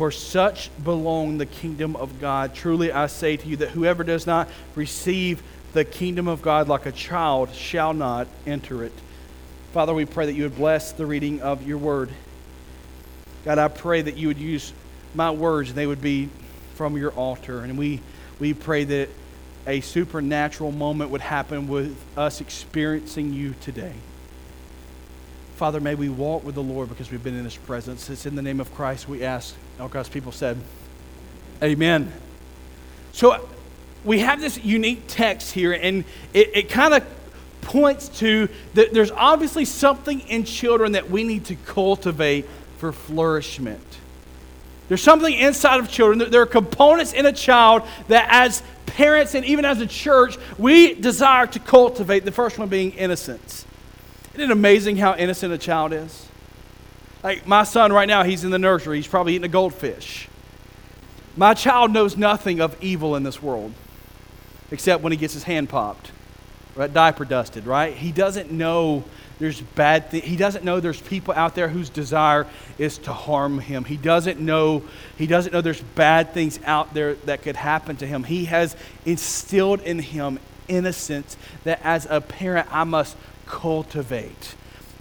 for 0.00 0.10
such 0.10 0.70
belong 0.82 1.36
the 1.36 1.44
kingdom 1.44 1.94
of 1.94 2.22
God. 2.22 2.54
Truly 2.54 2.90
I 2.90 3.06
say 3.06 3.36
to 3.36 3.46
you 3.46 3.56
that 3.56 3.68
whoever 3.68 4.02
does 4.02 4.26
not 4.26 4.48
receive 4.74 5.42
the 5.74 5.84
kingdom 5.84 6.26
of 6.26 6.40
God 6.40 6.68
like 6.68 6.86
a 6.86 6.92
child 6.92 7.52
shall 7.52 7.92
not 7.92 8.26
enter 8.46 8.82
it. 8.82 8.94
Father, 9.74 9.92
we 9.92 10.06
pray 10.06 10.24
that 10.24 10.32
you 10.32 10.44
would 10.44 10.56
bless 10.56 10.92
the 10.92 11.04
reading 11.04 11.42
of 11.42 11.68
your 11.68 11.76
word. 11.76 12.08
God, 13.44 13.58
I 13.58 13.68
pray 13.68 14.00
that 14.00 14.16
you 14.16 14.28
would 14.28 14.38
use 14.38 14.72
my 15.14 15.32
words 15.32 15.68
and 15.68 15.76
they 15.76 15.86
would 15.86 16.00
be 16.00 16.30
from 16.76 16.96
your 16.96 17.10
altar. 17.10 17.60
And 17.60 17.76
we, 17.76 18.00
we 18.38 18.54
pray 18.54 18.84
that 18.84 19.10
a 19.66 19.82
supernatural 19.82 20.72
moment 20.72 21.10
would 21.10 21.20
happen 21.20 21.68
with 21.68 21.94
us 22.16 22.40
experiencing 22.40 23.34
you 23.34 23.54
today. 23.60 23.92
Father, 25.56 25.78
may 25.78 25.94
we 25.94 26.08
walk 26.08 26.42
with 26.42 26.54
the 26.54 26.62
Lord 26.62 26.88
because 26.88 27.10
we've 27.10 27.22
been 27.22 27.36
in 27.36 27.44
his 27.44 27.58
presence. 27.58 28.08
It's 28.08 28.24
in 28.24 28.34
the 28.34 28.40
name 28.40 28.60
of 28.60 28.74
Christ 28.74 29.06
we 29.06 29.22
ask. 29.22 29.54
All 29.80 29.88
God's 29.88 30.08
people 30.08 30.32
said, 30.32 30.58
Amen. 31.62 32.12
So 33.12 33.48
we 34.04 34.20
have 34.20 34.40
this 34.40 34.62
unique 34.62 35.04
text 35.08 35.52
here, 35.52 35.72
and 35.72 36.04
it, 36.32 36.50
it 36.54 36.68
kind 36.68 36.94
of 36.94 37.04
points 37.62 38.08
to 38.20 38.48
that 38.74 38.92
there's 38.92 39.10
obviously 39.10 39.64
something 39.64 40.20
in 40.20 40.44
children 40.44 40.92
that 40.92 41.10
we 41.10 41.24
need 41.24 41.46
to 41.46 41.54
cultivate 41.54 42.46
for 42.78 42.92
flourishment. 42.92 43.84
There's 44.88 45.02
something 45.02 45.32
inside 45.32 45.80
of 45.80 45.88
children. 45.88 46.30
There 46.30 46.42
are 46.42 46.46
components 46.46 47.12
in 47.12 47.26
a 47.26 47.32
child 47.32 47.82
that, 48.08 48.26
as 48.30 48.62
parents 48.86 49.34
and 49.34 49.44
even 49.44 49.64
as 49.64 49.80
a 49.80 49.86
church, 49.86 50.36
we 50.58 50.94
desire 50.94 51.46
to 51.46 51.58
cultivate. 51.58 52.24
The 52.24 52.32
first 52.32 52.58
one 52.58 52.68
being 52.68 52.92
innocence. 52.92 53.64
Isn't 54.34 54.50
it 54.50 54.50
amazing 54.50 54.96
how 54.96 55.14
innocent 55.14 55.52
a 55.52 55.58
child 55.58 55.92
is? 55.92 56.29
Like 57.22 57.46
my 57.46 57.64
son 57.64 57.92
right 57.92 58.08
now, 58.08 58.22
he's 58.22 58.44
in 58.44 58.50
the 58.50 58.58
nursery. 58.58 58.96
He's 58.96 59.06
probably 59.06 59.34
eating 59.34 59.44
a 59.44 59.48
goldfish. 59.48 60.28
My 61.36 61.54
child 61.54 61.92
knows 61.92 62.16
nothing 62.16 62.60
of 62.60 62.76
evil 62.82 63.16
in 63.16 63.22
this 63.22 63.42
world 63.42 63.72
except 64.70 65.02
when 65.02 65.12
he 65.12 65.18
gets 65.18 65.34
his 65.34 65.42
hand 65.42 65.68
popped, 65.68 66.12
right? 66.76 66.92
Diaper 66.92 67.24
dusted, 67.24 67.66
right? 67.66 67.94
He 67.94 68.12
doesn't 68.12 68.50
know 68.50 69.04
there's 69.38 69.60
bad 69.60 70.10
things. 70.10 70.24
He 70.24 70.36
doesn't 70.36 70.64
know 70.64 70.80
there's 70.80 71.00
people 71.00 71.34
out 71.34 71.54
there 71.54 71.68
whose 71.68 71.88
desire 71.88 72.46
is 72.78 72.98
to 72.98 73.12
harm 73.12 73.58
him. 73.58 73.84
He 73.84 73.96
doesn't 73.96 74.38
know 74.38 74.82
he 75.16 75.26
doesn't 75.26 75.52
know 75.52 75.60
there's 75.60 75.80
bad 75.80 76.34
things 76.34 76.60
out 76.64 76.94
there 76.94 77.14
that 77.14 77.42
could 77.42 77.56
happen 77.56 77.96
to 77.96 78.06
him. 78.06 78.24
He 78.24 78.44
has 78.46 78.76
instilled 79.06 79.80
in 79.80 79.98
him 79.98 80.38
innocence 80.68 81.36
that 81.64 81.80
as 81.82 82.06
a 82.08 82.20
parent 82.20 82.68
I 82.70 82.84
must 82.84 83.16
cultivate. 83.46 84.54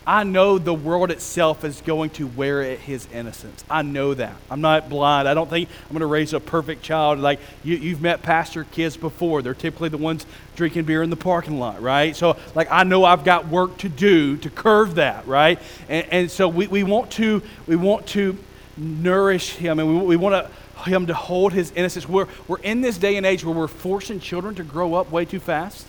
I 0.07 0.23
know 0.23 0.57
the 0.57 0.73
world 0.73 1.11
itself 1.11 1.63
is 1.63 1.81
going 1.81 2.09
to 2.11 2.25
wear 2.25 2.61
at 2.61 2.79
his 2.79 3.07
innocence. 3.13 3.63
I 3.69 3.81
know 3.81 4.13
that. 4.13 4.35
I'm 4.49 4.61
not 4.61 4.89
blind. 4.89 5.27
I 5.27 5.33
don't 5.33 5.49
think 5.49 5.69
I'm 5.83 5.89
going 5.89 5.99
to 5.99 6.07
raise 6.07 6.33
a 6.33 6.39
perfect 6.39 6.81
child. 6.81 7.19
Like 7.19 7.39
you, 7.63 7.75
you've 7.75 8.01
met 8.01 8.21
pastor 8.21 8.63
kids 8.63 8.97
before. 8.97 9.41
They're 9.41 9.53
typically 9.53 9.89
the 9.89 9.97
ones 9.97 10.25
drinking 10.55 10.85
beer 10.85 11.03
in 11.03 11.09
the 11.09 11.15
parking 11.15 11.59
lot, 11.59 11.81
right? 11.81 12.15
So, 12.15 12.37
like, 12.55 12.69
I 12.71 12.83
know 12.83 13.03
I've 13.03 13.23
got 13.23 13.47
work 13.47 13.77
to 13.79 13.89
do 13.89 14.37
to 14.37 14.49
curve 14.49 14.95
that, 14.95 15.27
right? 15.27 15.59
And, 15.87 16.07
and 16.11 16.31
so 16.31 16.47
we, 16.47 16.67
we 16.67 16.83
want 16.83 17.11
to 17.11 17.41
we 17.67 17.75
want 17.75 18.07
to 18.07 18.37
nourish 18.77 19.51
him, 19.55 19.79
and 19.79 19.87
we, 19.87 20.05
we 20.05 20.15
want 20.15 20.33
to 20.33 20.51
him 20.83 21.07
to 21.07 21.13
hold 21.13 21.51
his 21.51 21.71
innocence. 21.73 22.07
We're, 22.07 22.27
we're 22.47 22.59
in 22.59 22.79
this 22.81 22.97
day 22.97 23.17
and 23.17 23.25
age 23.25 23.43
where 23.43 23.53
we're 23.53 23.67
forcing 23.67 24.21
children 24.21 24.55
to 24.55 24.63
grow 24.63 24.93
up 24.93 25.11
way 25.11 25.25
too 25.25 25.41
fast 25.41 25.85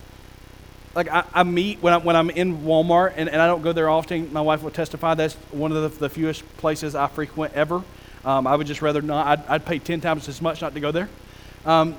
like 0.94 1.08
I, 1.08 1.24
I, 1.32 1.42
meet 1.44 1.80
when, 1.82 1.92
I, 1.92 1.98
when 1.98 2.16
I'm 2.16 2.30
in 2.30 2.58
Walmart, 2.58 3.14
and, 3.16 3.28
and 3.28 3.40
I 3.40 3.46
don't 3.46 3.62
go 3.62 3.72
there 3.72 3.88
often. 3.88 4.32
My 4.32 4.40
wife 4.40 4.62
will 4.62 4.70
testify 4.70 5.14
that's 5.14 5.34
one 5.52 5.72
of 5.72 5.82
the, 5.82 5.98
the 6.00 6.08
fewest 6.08 6.44
places 6.56 6.94
I 6.94 7.06
frequent 7.06 7.54
ever. 7.54 7.82
Um, 8.24 8.46
I 8.46 8.56
would 8.56 8.66
just 8.66 8.82
rather 8.82 9.00
not, 9.00 9.26
I'd, 9.26 9.46
I'd, 9.46 9.64
pay 9.64 9.78
10 9.78 10.00
times 10.00 10.28
as 10.28 10.42
much 10.42 10.60
not 10.60 10.74
to 10.74 10.80
go 10.80 10.90
there. 10.90 11.08
Um, 11.64 11.94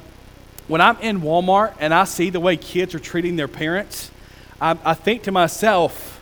when 0.67 0.81
I'm 0.81 0.97
in 0.99 1.21
Walmart 1.21 1.73
and 1.79 1.93
I 1.93 2.03
see 2.03 2.29
the 2.29 2.39
way 2.39 2.57
kids 2.57 2.93
are 2.93 2.99
treating 2.99 3.35
their 3.35 3.47
parents, 3.47 4.11
I, 4.59 4.77
I 4.83 4.93
think 4.93 5.23
to 5.23 5.31
myself, 5.31 6.19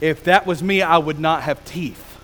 if 0.00 0.24
that 0.24 0.46
was 0.46 0.62
me, 0.62 0.82
I 0.82 0.98
would 0.98 1.18
not 1.18 1.42
have 1.42 1.64
teeth. 1.64 2.18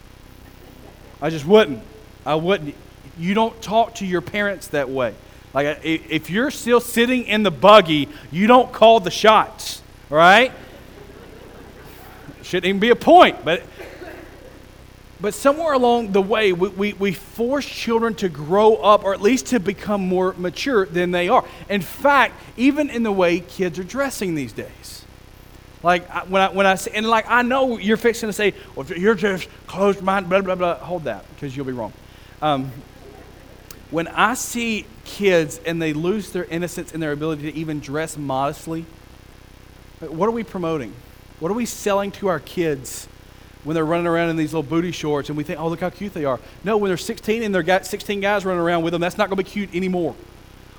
I 1.21 1.31
just 1.31 1.45
wouldn't. 1.45 1.83
I 2.25 2.35
wouldn't. 2.35 2.75
You 3.19 3.35
don't 3.35 3.61
talk 3.61 3.97
to 3.97 4.07
your 4.07 4.21
parents 4.21 4.69
that 4.69 4.89
way. 4.89 5.15
Like, 5.53 5.81
if 5.83 6.31
you're 6.31 6.51
still 6.51 6.81
sitting 6.81 7.25
in 7.25 7.43
the 7.43 7.51
buggy, 7.51 8.09
you 8.31 8.47
don't 8.47 8.73
call 8.73 9.01
the 9.01 9.11
shots, 9.11 9.83
right? 10.09 10.53
Shouldn't 12.43 12.67
even 12.67 12.81
be 12.81 12.91
a 12.91 12.97
point, 12.97 13.45
but 13.45 13.63
but 15.21 15.35
somewhere 15.35 15.75
along 15.75 16.13
the 16.13 16.23
way, 16.23 16.53
we, 16.53 16.69
we, 16.71 16.93
we, 16.95 17.13
force 17.13 17.67
children 17.67 18.15
to 18.17 18.29
grow 18.31 18.77
up 18.77 19.05
or 19.05 19.13
at 19.13 19.21
least 19.21 19.49
to 19.49 19.61
become 19.61 20.01
more 20.01 20.35
mature 20.39 20.87
than 20.87 21.11
they 21.11 21.29
are. 21.29 21.45
In 21.69 21.83
fact, 21.83 22.35
even 22.57 22.89
in 22.89 23.03
the 23.03 23.13
way 23.13 23.41
kids 23.41 23.79
are 23.79 23.85
dressing 23.85 24.35
these 24.35 24.55
days. 24.55 25.05
Like 25.83 26.09
when 26.29 26.43
I, 26.43 26.49
when 26.51 26.67
I 26.67 26.75
say, 26.75 26.93
and 26.95 27.07
like 27.07 27.27
I 27.29 27.43
know 27.43 27.79
you're 27.79 27.97
fixing 27.99 28.29
to 28.29 28.33
say, 28.33 28.55
well, 28.75 28.87
you're 28.87 29.15
just 29.15 29.49
closed 29.67 30.03
minded, 30.03 30.29
blah, 30.31 30.41
blah, 30.41 30.55
blah. 30.55 30.75
Hold 30.77 31.05
that, 31.05 31.25
because 31.35 31.55
you'll 31.55 31.67
be 31.67 31.73
wrong. 31.73 31.93
Um, 32.41 32.71
when 33.91 34.09
I 34.09 34.35
see 34.35 34.87
kids 35.11 35.61
and 35.67 35.81
they 35.83 35.93
lose 35.93 36.31
their 36.31 36.45
innocence 36.45 36.93
and 36.93 37.03
their 37.03 37.13
ability 37.13 37.51
to 37.51 37.59
even 37.59 37.81
dress 37.81 38.17
modestly, 38.17 38.85
what 40.01 40.29
are 40.29 40.33
we 40.33 40.45
promoting? 40.45 40.95
What 41.41 41.51
are 41.51 41.55
we 41.55 41.67
selling 41.67 42.11
to 42.13 42.29
our 42.29 42.41
kids 42.41 43.07
when 43.65 43.75
they're 43.75 43.85
running 43.85 44.07
around 44.07 44.31
in 44.31 44.37
these 44.37 44.55
little 44.55 44.69
booty 44.69 44.93
shorts 44.93 45.29
and 45.29 45.37
we 45.37 45.45
think, 45.45 45.59
oh, 45.59 45.69
look 45.69 45.81
how 45.81 45.91
cute 45.91 46.15
they 46.15 46.25
are? 46.25 46.39
No, 46.65 46.77
when 46.77 46.89
they're 46.89 46.97
16 46.97 47.43
and 47.43 47.55
they've 47.55 47.67
got 47.67 47.87
16 47.87 48.21
guys 48.21 48.45
running 48.45 48.63
around 48.63 48.83
with 48.83 48.93
them, 48.93 49.01
that's 49.01 49.19
not 49.19 49.29
going 49.29 49.37
to 49.37 49.45
be 49.45 49.51
cute 49.51 49.75
anymore. 49.75 50.15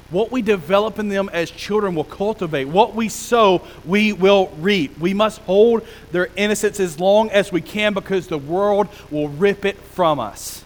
What 0.10 0.32
we 0.32 0.42
develop 0.42 1.00
in 1.00 1.08
them 1.08 1.30
as 1.32 1.50
children 1.50 1.96
will 1.96 2.04
cultivate. 2.04 2.66
What 2.66 2.96
we 2.96 3.08
sow, 3.10 3.66
we 3.86 4.12
will 4.12 4.48
reap. 4.60 4.98
We 5.00 5.14
must 5.14 5.40
hold 5.42 5.86
their 6.12 6.30
innocence 6.36 6.80
as 6.80 7.00
long 7.00 7.30
as 7.30 7.52
we 7.52 7.62
can 7.62 7.94
because 7.94 8.28
the 8.28 8.38
world 8.38 8.88
will 9.10 9.30
rip 9.30 9.64
it 9.66 9.78
from 9.78 10.20
us. 10.20 10.64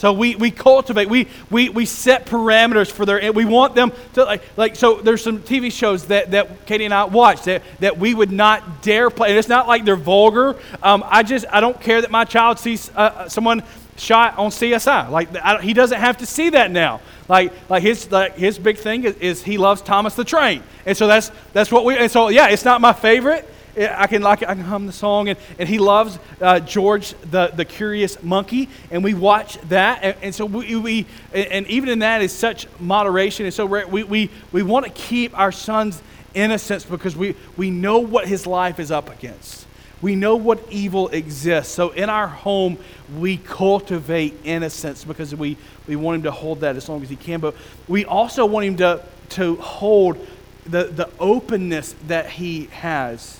So 0.00 0.14
we, 0.14 0.34
we 0.34 0.50
cultivate, 0.50 1.10
we, 1.10 1.28
we, 1.50 1.68
we 1.68 1.84
set 1.84 2.24
parameters 2.24 2.90
for 2.90 3.04
their, 3.04 3.34
we 3.34 3.44
want 3.44 3.74
them 3.74 3.92
to, 4.14 4.24
like, 4.24 4.42
like, 4.56 4.74
so 4.74 4.94
there's 4.94 5.22
some 5.22 5.40
TV 5.40 5.70
shows 5.70 6.06
that, 6.06 6.30
that 6.30 6.64
Katie 6.64 6.86
and 6.86 6.94
I 6.94 7.04
watch 7.04 7.42
that, 7.42 7.62
that 7.80 7.98
we 7.98 8.14
would 8.14 8.32
not 8.32 8.80
dare 8.80 9.10
play. 9.10 9.28
And 9.28 9.36
it's 9.36 9.46
not 9.46 9.68
like 9.68 9.84
they're 9.84 9.96
vulgar. 9.96 10.56
Um, 10.82 11.04
I 11.06 11.22
just, 11.22 11.44
I 11.52 11.60
don't 11.60 11.78
care 11.78 12.00
that 12.00 12.10
my 12.10 12.24
child 12.24 12.58
sees 12.58 12.88
uh, 12.96 12.98
uh 12.98 13.28
someone 13.28 13.62
shot 13.98 14.38
on 14.38 14.50
CSI. 14.50 15.10
Like, 15.10 15.36
I, 15.36 15.60
he 15.60 15.74
doesn't 15.74 16.00
have 16.00 16.16
to 16.16 16.24
see 16.24 16.48
that 16.48 16.70
now. 16.70 17.02
Like, 17.28 17.52
like 17.68 17.82
his, 17.82 18.10
like 18.10 18.36
his 18.38 18.58
big 18.58 18.78
thing 18.78 19.04
is, 19.04 19.16
is 19.16 19.42
he 19.42 19.58
loves 19.58 19.82
Thomas 19.82 20.14
the 20.14 20.24
Train. 20.24 20.62
And 20.86 20.96
so 20.96 21.08
that's, 21.08 21.30
that's 21.52 21.70
what 21.70 21.84
we, 21.84 21.98
and 21.98 22.10
so 22.10 22.30
yeah, 22.30 22.48
it's 22.48 22.64
not 22.64 22.80
my 22.80 22.94
favorite. 22.94 23.46
I 23.76 24.06
can 24.06 24.22
like 24.22 24.42
I 24.42 24.54
can 24.54 24.60
hum 24.60 24.86
the 24.86 24.92
song, 24.92 25.28
and, 25.28 25.38
and 25.58 25.68
he 25.68 25.78
loves 25.78 26.18
uh, 26.40 26.60
George 26.60 27.14
the, 27.30 27.52
the 27.54 27.64
Curious 27.64 28.22
Monkey, 28.22 28.68
and 28.90 29.04
we 29.04 29.14
watch 29.14 29.58
that, 29.68 30.00
and, 30.02 30.16
and 30.22 30.34
so 30.34 30.44
we, 30.44 30.76
we 30.76 31.06
and 31.32 31.66
even 31.68 31.88
in 31.88 32.00
that 32.00 32.22
is 32.22 32.32
such 32.32 32.66
moderation, 32.78 33.46
and 33.46 33.54
so 33.54 33.66
we 33.66 34.02
we 34.02 34.30
we 34.52 34.62
want 34.62 34.86
to 34.86 34.92
keep 34.92 35.38
our 35.38 35.52
son's 35.52 36.02
innocence 36.34 36.84
because 36.84 37.16
we 37.16 37.36
we 37.56 37.70
know 37.70 37.98
what 37.98 38.26
his 38.26 38.46
life 38.46 38.80
is 38.80 38.90
up 38.90 39.10
against. 39.10 39.66
We 40.02 40.16
know 40.16 40.36
what 40.36 40.60
evil 40.70 41.08
exists. 41.08 41.74
So 41.74 41.90
in 41.90 42.08
our 42.08 42.26
home, 42.26 42.78
we 43.18 43.36
cultivate 43.36 44.34
innocence 44.44 45.04
because 45.04 45.34
we, 45.34 45.58
we 45.86 45.94
want 45.94 46.16
him 46.16 46.22
to 46.22 46.30
hold 46.30 46.60
that 46.60 46.76
as 46.76 46.88
long 46.88 47.02
as 47.02 47.10
he 47.10 47.16
can. 47.16 47.40
But 47.40 47.54
we 47.86 48.06
also 48.06 48.46
want 48.46 48.64
him 48.64 48.76
to, 48.78 49.04
to 49.30 49.56
hold 49.56 50.26
the, 50.64 50.84
the 50.84 51.10
openness 51.18 51.94
that 52.06 52.30
he 52.30 52.66
has 52.66 53.39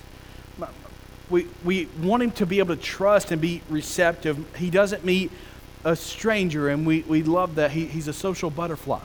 we, 1.31 1.47
we 1.65 1.87
want 2.01 2.23
him 2.23 2.31
to 2.33 2.47
be 2.47 2.59
able 2.59 2.77
to 2.77 2.83
trust 2.83 3.31
and 3.31 3.41
be 3.41 3.63
receptive. 3.69 4.45
He 4.57 4.71
doesn't 4.71 5.05
meet 5.05 5.31
a 5.85 5.97
stranger, 5.97 6.69
and 6.69 6.87
we, 6.87 7.03
we 7.03 7.23
love 7.23 7.55
that. 7.55 7.71
He, 7.71 7.87
he's 7.87 8.09
a 8.09 8.13
social 8.13 8.51
butterfly. 8.51 9.01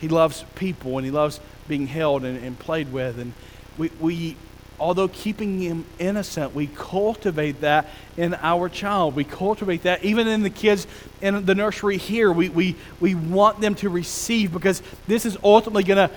He 0.00 0.08
loves 0.08 0.44
people, 0.54 0.96
and 0.96 1.04
he 1.04 1.10
loves 1.10 1.40
being 1.68 1.86
held 1.86 2.24
and, 2.24 2.42
and 2.42 2.58
played 2.58 2.92
with. 2.92 3.18
And 3.18 3.32
we, 3.76 3.90
we, 4.00 4.36
although 4.78 5.08
keeping 5.08 5.60
him 5.60 5.84
innocent, 5.98 6.54
we 6.54 6.68
cultivate 6.68 7.60
that 7.60 7.88
in 8.16 8.34
our 8.34 8.68
child. 8.68 9.14
We 9.14 9.24
cultivate 9.24 9.82
that 9.82 10.04
even 10.04 10.26
in 10.26 10.42
the 10.42 10.50
kids 10.50 10.86
in 11.20 11.44
the 11.44 11.54
nursery 11.54 11.96
here. 11.96 12.30
We, 12.30 12.48
we, 12.48 12.76
we 13.00 13.14
want 13.14 13.60
them 13.60 13.74
to 13.76 13.88
receive 13.88 14.52
because 14.52 14.82
this 15.06 15.26
is 15.26 15.36
ultimately 15.42 15.84
going 15.84 16.08
to 16.08 16.14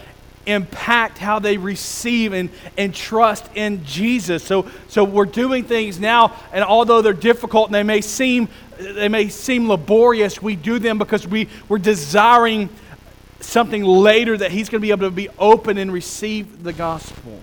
impact 0.47 1.17
how 1.17 1.39
they 1.39 1.57
receive 1.57 2.33
and, 2.33 2.49
and 2.77 2.93
trust 2.93 3.47
in 3.55 3.83
Jesus. 3.85 4.43
So, 4.43 4.69
so 4.87 5.03
we're 5.03 5.25
doing 5.25 5.63
things 5.63 5.99
now, 5.99 6.35
and 6.51 6.63
although 6.63 7.01
they're 7.01 7.13
difficult 7.13 7.67
and 7.67 7.75
they 7.75 7.83
may 7.83 8.01
seem 8.01 8.49
they 8.77 9.09
may 9.09 9.29
seem 9.29 9.67
laborious, 9.67 10.41
we 10.41 10.55
do 10.55 10.79
them 10.79 10.97
because 10.97 11.27
we, 11.27 11.49
we're 11.67 11.79
desiring 11.79 12.69
something 13.39 13.83
later 13.83 14.37
that 14.37 14.51
he's 14.51 14.69
going 14.69 14.81
to 14.81 14.85
be 14.85 14.91
able 14.91 15.07
to 15.07 15.11
be 15.11 15.29
open 15.39 15.77
and 15.77 15.91
receive 15.91 16.63
the 16.63 16.73
gospel. 16.73 17.39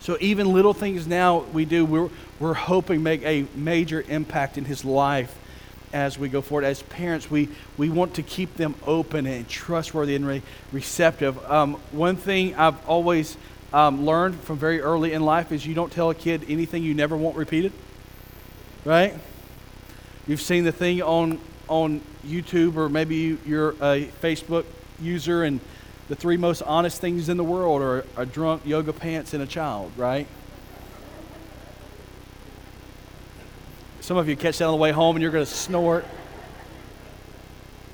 So 0.00 0.16
even 0.20 0.52
little 0.52 0.74
things 0.74 1.06
now 1.06 1.40
we 1.52 1.64
do, 1.64 1.84
we're, 1.84 2.10
we're 2.40 2.54
hoping 2.54 3.02
make 3.02 3.22
a 3.22 3.46
major 3.54 4.04
impact 4.08 4.58
in 4.58 4.64
his 4.64 4.84
life 4.84 5.36
as 5.92 6.18
we 6.18 6.28
go 6.28 6.40
forward. 6.40 6.64
As 6.64 6.82
parents, 6.82 7.30
we, 7.30 7.48
we 7.76 7.90
want 7.90 8.14
to 8.14 8.22
keep 8.22 8.56
them 8.56 8.74
open 8.86 9.26
and 9.26 9.48
trustworthy 9.48 10.14
and 10.14 10.26
re- 10.26 10.42
receptive. 10.72 11.38
Um, 11.50 11.74
one 11.92 12.16
thing 12.16 12.54
I've 12.54 12.86
always 12.88 13.36
um, 13.72 14.04
learned 14.04 14.40
from 14.40 14.58
very 14.58 14.80
early 14.80 15.12
in 15.12 15.22
life 15.22 15.52
is 15.52 15.66
you 15.66 15.74
don't 15.74 15.92
tell 15.92 16.10
a 16.10 16.14
kid 16.14 16.44
anything 16.48 16.82
you 16.82 16.94
never 16.94 17.16
want 17.16 17.36
repeated. 17.36 17.72
Right? 18.84 19.14
You've 20.26 20.40
seen 20.40 20.64
the 20.64 20.72
thing 20.72 21.02
on, 21.02 21.38
on 21.68 22.00
YouTube, 22.26 22.76
or 22.76 22.88
maybe 22.88 23.38
you're 23.46 23.70
a 23.80 24.06
Facebook 24.22 24.64
user, 25.00 25.44
and 25.44 25.60
the 26.08 26.16
three 26.16 26.36
most 26.36 26.62
honest 26.62 27.00
things 27.00 27.28
in 27.28 27.36
the 27.36 27.44
world 27.44 27.82
are 27.82 28.04
a 28.16 28.26
drunk, 28.26 28.62
yoga 28.64 28.92
pants, 28.92 29.34
and 29.34 29.42
a 29.42 29.46
child, 29.46 29.92
right? 29.96 30.26
Some 34.12 34.18
of 34.18 34.28
you 34.28 34.36
catch 34.36 34.58
that 34.58 34.66
on 34.66 34.72
the 34.72 34.76
way 34.76 34.92
home 34.92 35.16
and 35.16 35.22
you're 35.22 35.32
going 35.32 35.46
to 35.46 35.50
snort. 35.50 36.04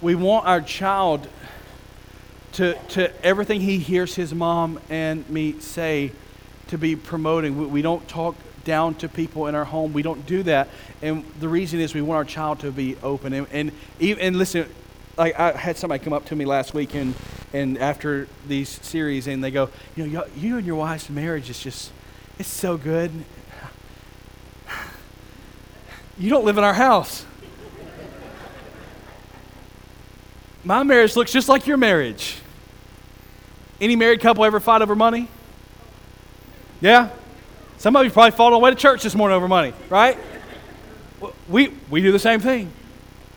We 0.03 0.17
want 0.17 0.49
our 0.49 0.61
child 0.61 1.29
to, 2.55 2.75
to 2.89 3.25
everything 3.25 3.61
he 3.61 3.79
hears 3.79 4.17
his 4.17 4.35
mom 4.35 4.81
and 4.91 5.31
me 5.31 5.61
say 5.61 6.11
to 6.67 6.77
be 6.77 6.97
promoting. 6.97 7.57
We, 7.57 7.67
we 7.67 7.83
don't 7.83 8.09
talk 8.09 8.35
down 8.65 8.97
to 8.97 9.09
people 9.09 9.47
in 9.47 9.55
our 9.55 9.65
home. 9.65 9.93
We 9.93 10.03
don't 10.03 10.27
do 10.27 10.43
that. 10.43 10.71
And 11.03 11.25
the 11.39 11.49
reason 11.49 11.79
is 11.79 11.95
we 11.95 12.03
want 12.03 12.17
our 12.17 12.25
child 12.25 12.59
to 12.63 12.73
be 12.73 12.97
open. 13.01 13.33
And, 13.33 13.47
and, 13.53 13.71
and 14.01 14.35
listen, 14.35 14.69
like 15.17 15.39
I 15.39 15.53
had 15.53 15.77
somebody 15.77 16.03
come 16.03 16.13
up 16.13 16.25
to 16.25 16.35
me 16.35 16.47
last 16.47 16.75
week 16.75 16.97
and, 16.97 17.15
and 17.53 17.79
after 17.79 18.27
these 18.45 18.69
series 18.69 19.29
and 19.29 19.45
they 19.45 19.53
go, 19.53 19.71
you 19.95 20.09
know, 20.09 20.25
you 20.37 20.57
and 20.57 20.67
your 20.67 20.75
wife's 20.75 21.11
marriage 21.11 21.49
is 21.49 21.61
just, 21.61 21.93
it's 22.41 22.49
so 22.49 22.77
good. 22.77 23.13
You 26.19 26.31
don't 26.31 26.45
live 26.45 26.59
in 26.59 26.65
our 26.65 26.75
house. 26.75 27.25
My 30.65 30.83
marriage 30.83 31.15
looks 31.17 31.33
just 31.33 31.49
like 31.49 31.67
your 31.67 31.77
marriage. 31.77 32.39
Any 33.81 33.95
married 33.95 34.21
couple 34.21 34.45
ever 34.45 34.59
fight 34.59 34.83
over 34.83 34.97
money? 34.97 35.29
Yeah? 36.81 37.11
Some 37.79 37.95
of 37.95 38.05
you 38.05 38.11
probably 38.11 38.33
fought 38.33 38.49
on 38.49 38.53
the 38.53 38.59
way 38.59 38.71
to 38.71 38.77
church 38.77 39.05
this 39.05 39.15
morning 39.15 39.37
over 39.37 39.47
money, 39.47 39.73
right? 39.89 40.19
We, 41.49 41.73
we 41.89 42.03
do 42.03 42.11
the 42.11 42.19
same 42.19 42.41
thing. 42.41 42.73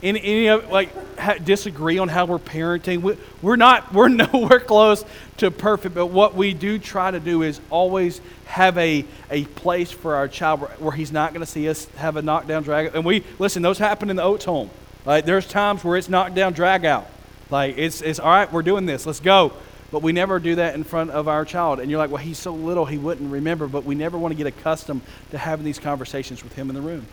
Any, 0.03 0.22
any 0.22 0.48
of, 0.48 0.70
like, 0.70 0.89
ha, 1.20 1.36
disagree 1.36 1.98
on 1.98 2.08
how 2.08 2.25
we're 2.25 2.39
parenting. 2.39 3.01
We, 3.01 3.17
we're 3.41 3.55
not, 3.55 3.93
we're 3.93 4.10
nowhere 4.10 4.60
close 4.60 5.05
to 5.38 5.51
perfect, 5.51 5.96
but 5.96 6.08
what 6.08 6.36
we 6.36 6.53
do 6.53 6.79
try 6.79 7.12
to 7.12 7.20
do 7.20 7.43
is 7.43 7.62
always 7.70 8.22
have 8.46 8.77
a, 8.77 9.05
a 9.29 9.46
place 9.46 9.91
for 9.91 10.15
our 10.15 10.27
child 10.27 10.62
where, 10.62 10.70
where 10.72 10.91
he's 10.91 11.12
not 11.12 11.34
going 11.34 11.46
to 11.46 11.51
see 11.51 11.70
us 11.70 11.86
have 11.96 12.17
a 12.17 12.22
knockdown 12.22 12.63
drag. 12.63 12.96
And 12.96 13.05
we, 13.05 13.24
listen, 13.39 13.62
those 13.62 13.77
happen 13.77 14.10
in 14.10 14.15
the 14.15 14.24
Oates 14.24 14.46
home. 14.46 14.70
Like, 15.05 15.25
there's 15.25 15.48
times 15.48 15.84
where 15.84 15.98
it's 15.98 16.10
knockdown 16.10 16.53
drag 16.53 16.86
out. 16.86 17.08
Like, 17.50 17.77
it's, 17.77 18.01
it's 18.01 18.20
all 18.20 18.29
right, 18.29 18.51
we're 18.51 18.62
doing 18.62 18.86
this, 18.86 19.05
let's 19.05 19.20
go. 19.20 19.53
But 19.91 20.01
we 20.01 20.13
never 20.13 20.39
do 20.39 20.55
that 20.55 20.74
in 20.74 20.86
front 20.86 21.12
of 21.12 21.27
our 21.27 21.43
child. 21.43 21.81
And 21.81 21.91
you're 21.91 22.00
like, 22.00 22.12
well, 22.12 22.24
he's 22.24 22.39
so 22.39 22.53
little, 22.53 22.86
he 22.86 22.98
wouldn't 22.98 23.29
remember. 23.29 23.67
But 23.67 23.84
we 23.84 23.93
never 23.93 24.17
want 24.17 24.31
to 24.31 24.38
get 24.38 24.48
accustomed 24.48 25.01
to 25.31 25.38
having 25.38 25.65
these 25.65 25.79
conversations 25.79 26.43
with 26.43 26.53
him 26.53 26.70
in 26.70 26.75
the 26.75 26.81
room. 26.81 27.05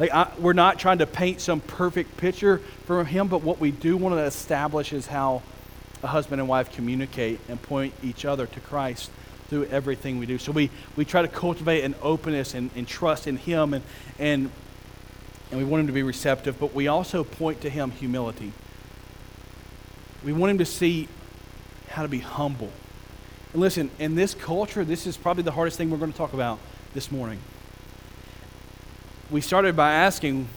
Like, 0.00 0.12
I, 0.12 0.32
we're 0.38 0.54
not 0.54 0.78
trying 0.78 0.98
to 0.98 1.06
paint 1.06 1.42
some 1.42 1.60
perfect 1.60 2.16
picture 2.16 2.58
for 2.86 3.04
him, 3.04 3.28
but 3.28 3.42
what 3.42 3.60
we 3.60 3.70
do 3.70 3.98
want 3.98 4.14
to 4.14 4.22
establish 4.22 4.94
is 4.94 5.06
how 5.06 5.42
a 6.02 6.06
husband 6.06 6.40
and 6.40 6.48
wife 6.48 6.72
communicate 6.72 7.38
and 7.50 7.60
point 7.60 7.92
each 8.02 8.24
other 8.24 8.46
to 8.46 8.60
Christ 8.60 9.10
through 9.48 9.66
everything 9.66 10.18
we 10.18 10.24
do. 10.24 10.38
So 10.38 10.52
we, 10.52 10.70
we 10.96 11.04
try 11.04 11.20
to 11.20 11.28
cultivate 11.28 11.84
an 11.84 11.94
openness 12.00 12.54
and, 12.54 12.70
and 12.74 12.88
trust 12.88 13.26
in 13.26 13.36
him, 13.36 13.74
and, 13.74 13.84
and, 14.18 14.50
and 15.50 15.58
we 15.58 15.64
want 15.64 15.82
him 15.82 15.86
to 15.88 15.92
be 15.92 16.02
receptive, 16.02 16.58
but 16.58 16.72
we 16.72 16.88
also 16.88 17.22
point 17.22 17.60
to 17.60 17.68
him 17.68 17.90
humility. 17.90 18.54
We 20.24 20.32
want 20.32 20.52
him 20.52 20.58
to 20.58 20.64
see 20.64 21.08
how 21.88 22.02
to 22.02 22.08
be 22.08 22.20
humble. 22.20 22.70
And 23.52 23.60
listen, 23.60 23.90
in 23.98 24.14
this 24.14 24.32
culture, 24.32 24.82
this 24.82 25.06
is 25.06 25.18
probably 25.18 25.42
the 25.42 25.52
hardest 25.52 25.76
thing 25.76 25.90
we're 25.90 25.98
going 25.98 26.12
to 26.12 26.16
talk 26.16 26.32
about 26.32 26.58
this 26.94 27.12
morning. 27.12 27.40
We 29.30 29.40
started 29.40 29.76
by 29.76 29.92
asking, 29.92 30.48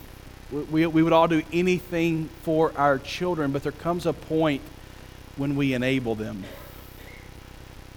we, 0.52 0.86
we 0.88 1.04
would 1.04 1.14
all 1.14 1.28
do 1.28 1.44
anything 1.52 2.30
for 2.42 2.72
our 2.76 2.98
children, 3.00 3.52
but 3.52 3.64
there 3.64 3.72
comes 3.72 4.06
a 4.06 4.14
point 4.14 4.62
when 5.38 5.56
we 5.56 5.74
enable 5.74 6.16
them. 6.16 6.44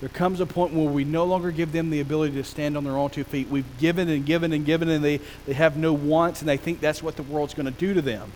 There 0.00 0.11
comes 0.11 0.40
a 0.40 0.47
point 0.47 0.75
where 0.75 0.87
we 0.87 1.04
no 1.04 1.25
longer 1.25 1.50
give 1.50 1.73
them 1.73 1.88
the 1.88 2.00
ability 2.00 2.35
to 2.35 2.45
stand 2.45 2.76
on 2.76 2.85
their 2.85 2.97
own 2.97 3.11
two 3.11 3.25
feet. 3.25 3.49
We've 3.49 3.78
given 3.78 4.09
and 4.11 4.26
given 4.26 4.52
and 4.52 4.66
given, 4.66 4.90
and 4.90 5.02
they, 5.02 5.21
they 5.47 5.54
have 5.54 5.76
no 5.76 5.95
wants, 5.95 6.40
and 6.40 6.49
they 6.49 6.59
think 6.59 6.80
that's 6.80 7.02
what 7.02 7.16
the 7.16 7.23
world's 7.23 7.54
going 7.54 7.66
to 7.66 7.73
do 7.73 7.95
to 7.95 8.02
them 8.02 8.30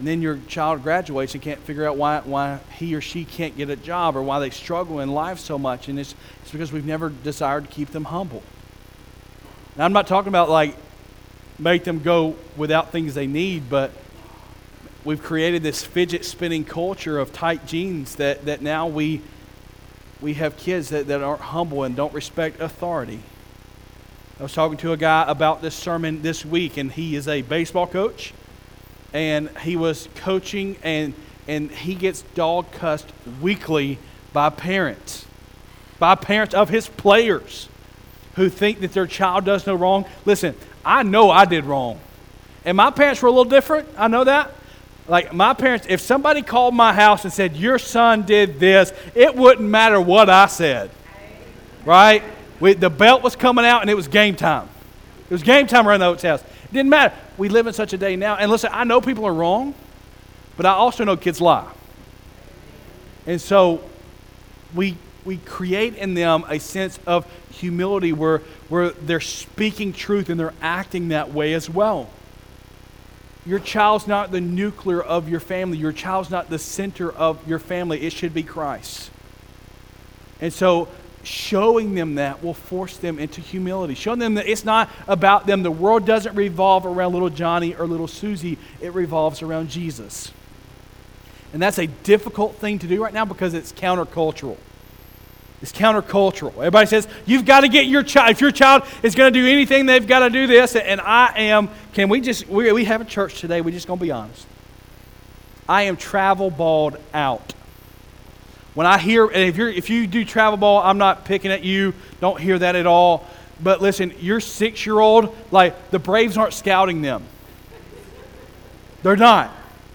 and 0.00 0.08
then 0.08 0.22
your 0.22 0.38
child 0.48 0.82
graduates 0.82 1.34
and 1.34 1.42
can't 1.42 1.60
figure 1.60 1.86
out 1.86 1.94
why, 1.98 2.20
why 2.20 2.58
he 2.78 2.94
or 2.94 3.02
she 3.02 3.26
can't 3.26 3.54
get 3.54 3.68
a 3.68 3.76
job 3.76 4.16
or 4.16 4.22
why 4.22 4.40
they 4.40 4.48
struggle 4.48 5.00
in 5.00 5.10
life 5.12 5.38
so 5.38 5.58
much. 5.58 5.88
And 5.88 6.00
it's, 6.00 6.14
it's 6.40 6.50
because 6.50 6.72
we've 6.72 6.86
never 6.86 7.10
desired 7.10 7.66
to 7.66 7.70
keep 7.70 7.90
them 7.90 8.04
humble. 8.04 8.42
Now, 9.76 9.84
I'm 9.84 9.92
not 9.92 10.06
talking 10.06 10.28
about 10.28 10.48
like 10.48 10.74
make 11.60 11.84
them 11.84 12.00
go 12.00 12.36
without 12.56 12.90
things 12.90 13.14
they 13.14 13.26
need, 13.26 13.68
but 13.68 13.92
we've 15.04 15.22
created 15.22 15.62
this 15.62 15.84
fidget 15.84 16.24
spinning 16.24 16.64
culture 16.64 17.18
of 17.18 17.32
tight 17.32 17.66
jeans 17.66 18.16
that, 18.16 18.44
that 18.46 18.62
now 18.62 18.86
we, 18.86 19.20
we 20.20 20.34
have 20.34 20.56
kids 20.56 20.88
that, 20.88 21.06
that 21.06 21.22
aren't 21.22 21.40
humble 21.40 21.84
and 21.84 21.94
don't 21.94 22.12
respect 22.12 22.60
authority. 22.60 23.20
I 24.38 24.42
was 24.42 24.54
talking 24.54 24.78
to 24.78 24.92
a 24.92 24.96
guy 24.96 25.24
about 25.28 25.60
this 25.60 25.74
sermon 25.74 26.22
this 26.22 26.44
week, 26.46 26.78
and 26.78 26.90
he 26.90 27.14
is 27.14 27.28
a 27.28 27.42
baseball 27.42 27.86
coach 27.86 28.32
and 29.12 29.48
he 29.58 29.76
was 29.76 30.08
coaching, 30.16 30.76
and, 30.82 31.14
and 31.48 31.70
he 31.70 31.94
gets 31.94 32.22
dog 32.34 32.70
cussed 32.72 33.12
weekly 33.40 33.98
by 34.32 34.50
parents, 34.50 35.26
by 35.98 36.14
parents 36.14 36.54
of 36.54 36.68
his 36.68 36.88
players 36.88 37.68
who 38.36 38.48
think 38.48 38.80
that 38.80 38.92
their 38.92 39.06
child 39.06 39.44
does 39.44 39.66
no 39.66 39.74
wrong. 39.74 40.04
Listen, 40.24 40.54
I 40.90 41.04
know 41.04 41.30
I 41.30 41.44
did 41.44 41.66
wrong. 41.66 42.00
And 42.64 42.76
my 42.76 42.90
parents 42.90 43.22
were 43.22 43.28
a 43.28 43.30
little 43.30 43.48
different. 43.48 43.88
I 43.96 44.08
know 44.08 44.24
that. 44.24 44.50
Like 45.06 45.32
my 45.32 45.54
parents, 45.54 45.86
if 45.88 46.00
somebody 46.00 46.42
called 46.42 46.74
my 46.74 46.92
house 46.92 47.22
and 47.22 47.32
said, 47.32 47.56
Your 47.56 47.78
son 47.78 48.22
did 48.22 48.58
this, 48.58 48.92
it 49.14 49.36
wouldn't 49.36 49.68
matter 49.68 50.00
what 50.00 50.28
I 50.28 50.46
said. 50.46 50.90
Right? 51.84 52.24
We, 52.58 52.74
the 52.74 52.90
belt 52.90 53.22
was 53.22 53.36
coming 53.36 53.64
out 53.64 53.82
and 53.82 53.90
it 53.90 53.94
was 53.94 54.08
game 54.08 54.34
time. 54.34 54.68
It 55.26 55.30
was 55.30 55.44
game 55.44 55.68
time 55.68 55.86
around 55.86 56.00
the 56.00 56.28
house. 56.28 56.42
It 56.42 56.72
didn't 56.72 56.90
matter. 56.90 57.14
We 57.38 57.48
live 57.48 57.68
in 57.68 57.72
such 57.72 57.92
a 57.92 57.98
day 57.98 58.16
now. 58.16 58.34
And 58.34 58.50
listen, 58.50 58.70
I 58.72 58.82
know 58.82 59.00
people 59.00 59.24
are 59.26 59.32
wrong, 59.32 59.74
but 60.56 60.66
I 60.66 60.70
also 60.70 61.04
know 61.04 61.16
kids 61.16 61.40
lie. 61.40 61.70
And 63.28 63.40
so 63.40 63.80
we, 64.74 64.96
we 65.24 65.36
create 65.36 65.94
in 65.94 66.14
them 66.14 66.44
a 66.48 66.58
sense 66.58 66.98
of 67.06 67.30
humility 67.52 68.12
where, 68.12 68.42
where 68.70 68.90
they're 68.90 69.20
speaking 69.20 69.92
truth 69.92 70.30
and 70.30 70.40
they're 70.40 70.54
acting 70.62 71.08
that 71.08 71.32
way 71.32 71.52
as 71.52 71.68
well. 71.68 72.08
Your 73.44 73.58
child's 73.58 74.06
not 74.06 74.30
the 74.30 74.40
nuclear 74.40 75.02
of 75.02 75.28
your 75.28 75.40
family. 75.40 75.76
Your 75.76 75.92
child's 75.92 76.30
not 76.30 76.48
the 76.48 76.58
center 76.58 77.10
of 77.10 77.46
your 77.48 77.58
family. 77.58 78.00
It 78.02 78.12
should 78.12 78.32
be 78.32 78.42
Christ. 78.42 79.10
And 80.40 80.52
so 80.52 80.88
showing 81.22 81.94
them 81.94 82.14
that 82.14 82.42
will 82.42 82.54
force 82.54 82.96
them 82.96 83.18
into 83.18 83.40
humility. 83.40 83.94
Showing 83.94 84.20
them 84.20 84.34
that 84.34 84.46
it's 84.46 84.64
not 84.64 84.88
about 85.06 85.46
them. 85.46 85.62
The 85.62 85.70
world 85.70 86.06
doesn't 86.06 86.34
revolve 86.34 86.86
around 86.86 87.12
little 87.12 87.28
Johnny 87.30 87.74
or 87.74 87.86
little 87.86 88.08
Susie, 88.08 88.56
it 88.80 88.94
revolves 88.94 89.42
around 89.42 89.68
Jesus. 89.68 90.32
And 91.52 91.60
that's 91.60 91.78
a 91.78 91.88
difficult 91.88 92.54
thing 92.56 92.78
to 92.78 92.86
do 92.86 93.02
right 93.02 93.12
now 93.12 93.24
because 93.24 93.54
it's 93.54 93.72
countercultural. 93.72 94.56
It's 95.62 95.72
countercultural. 95.72 96.52
Everybody 96.54 96.86
says, 96.86 97.06
you've 97.26 97.44
got 97.44 97.60
to 97.60 97.68
get 97.68 97.86
your 97.86 98.02
child. 98.02 98.30
If 98.30 98.40
your 98.40 98.50
child 98.50 98.84
is 99.02 99.14
going 99.14 99.32
to 99.32 99.38
do 99.38 99.46
anything, 99.46 99.86
they've 99.86 100.06
got 100.06 100.20
to 100.20 100.30
do 100.30 100.46
this. 100.46 100.74
And 100.74 101.00
I 101.00 101.32
am, 101.36 101.68
can 101.92 102.08
we 102.08 102.20
just, 102.20 102.48
we, 102.48 102.72
we 102.72 102.84
have 102.86 103.00
a 103.00 103.04
church 103.04 103.40
today, 103.40 103.60
we're 103.60 103.72
just 103.72 103.86
going 103.86 103.98
to 103.98 104.04
be 104.04 104.10
honest. 104.10 104.46
I 105.68 105.82
am 105.82 105.96
travel 105.96 106.50
balled 106.50 106.96
out 107.12 107.54
when 108.74 108.86
I 108.86 108.98
hear, 108.98 109.26
and 109.26 109.36
if, 109.36 109.56
you're, 109.56 109.68
if 109.68 109.90
you 109.90 110.06
do 110.06 110.24
travel 110.24 110.56
ball, 110.56 110.80
I'm 110.82 110.98
not 110.98 111.24
picking 111.24 111.50
at 111.50 111.64
you. 111.64 111.92
Don't 112.20 112.40
hear 112.40 112.58
that 112.58 112.76
at 112.76 112.86
all. 112.86 113.26
But 113.62 113.82
listen, 113.82 114.14
your 114.20 114.40
six 114.40 114.86
year 114.86 114.98
old, 114.98 115.36
like, 115.50 115.90
the 115.90 115.98
Braves 115.98 116.36
aren't 116.36 116.54
scouting 116.54 117.02
them. 117.02 117.24
They're 119.02 119.16
not. 119.16 119.52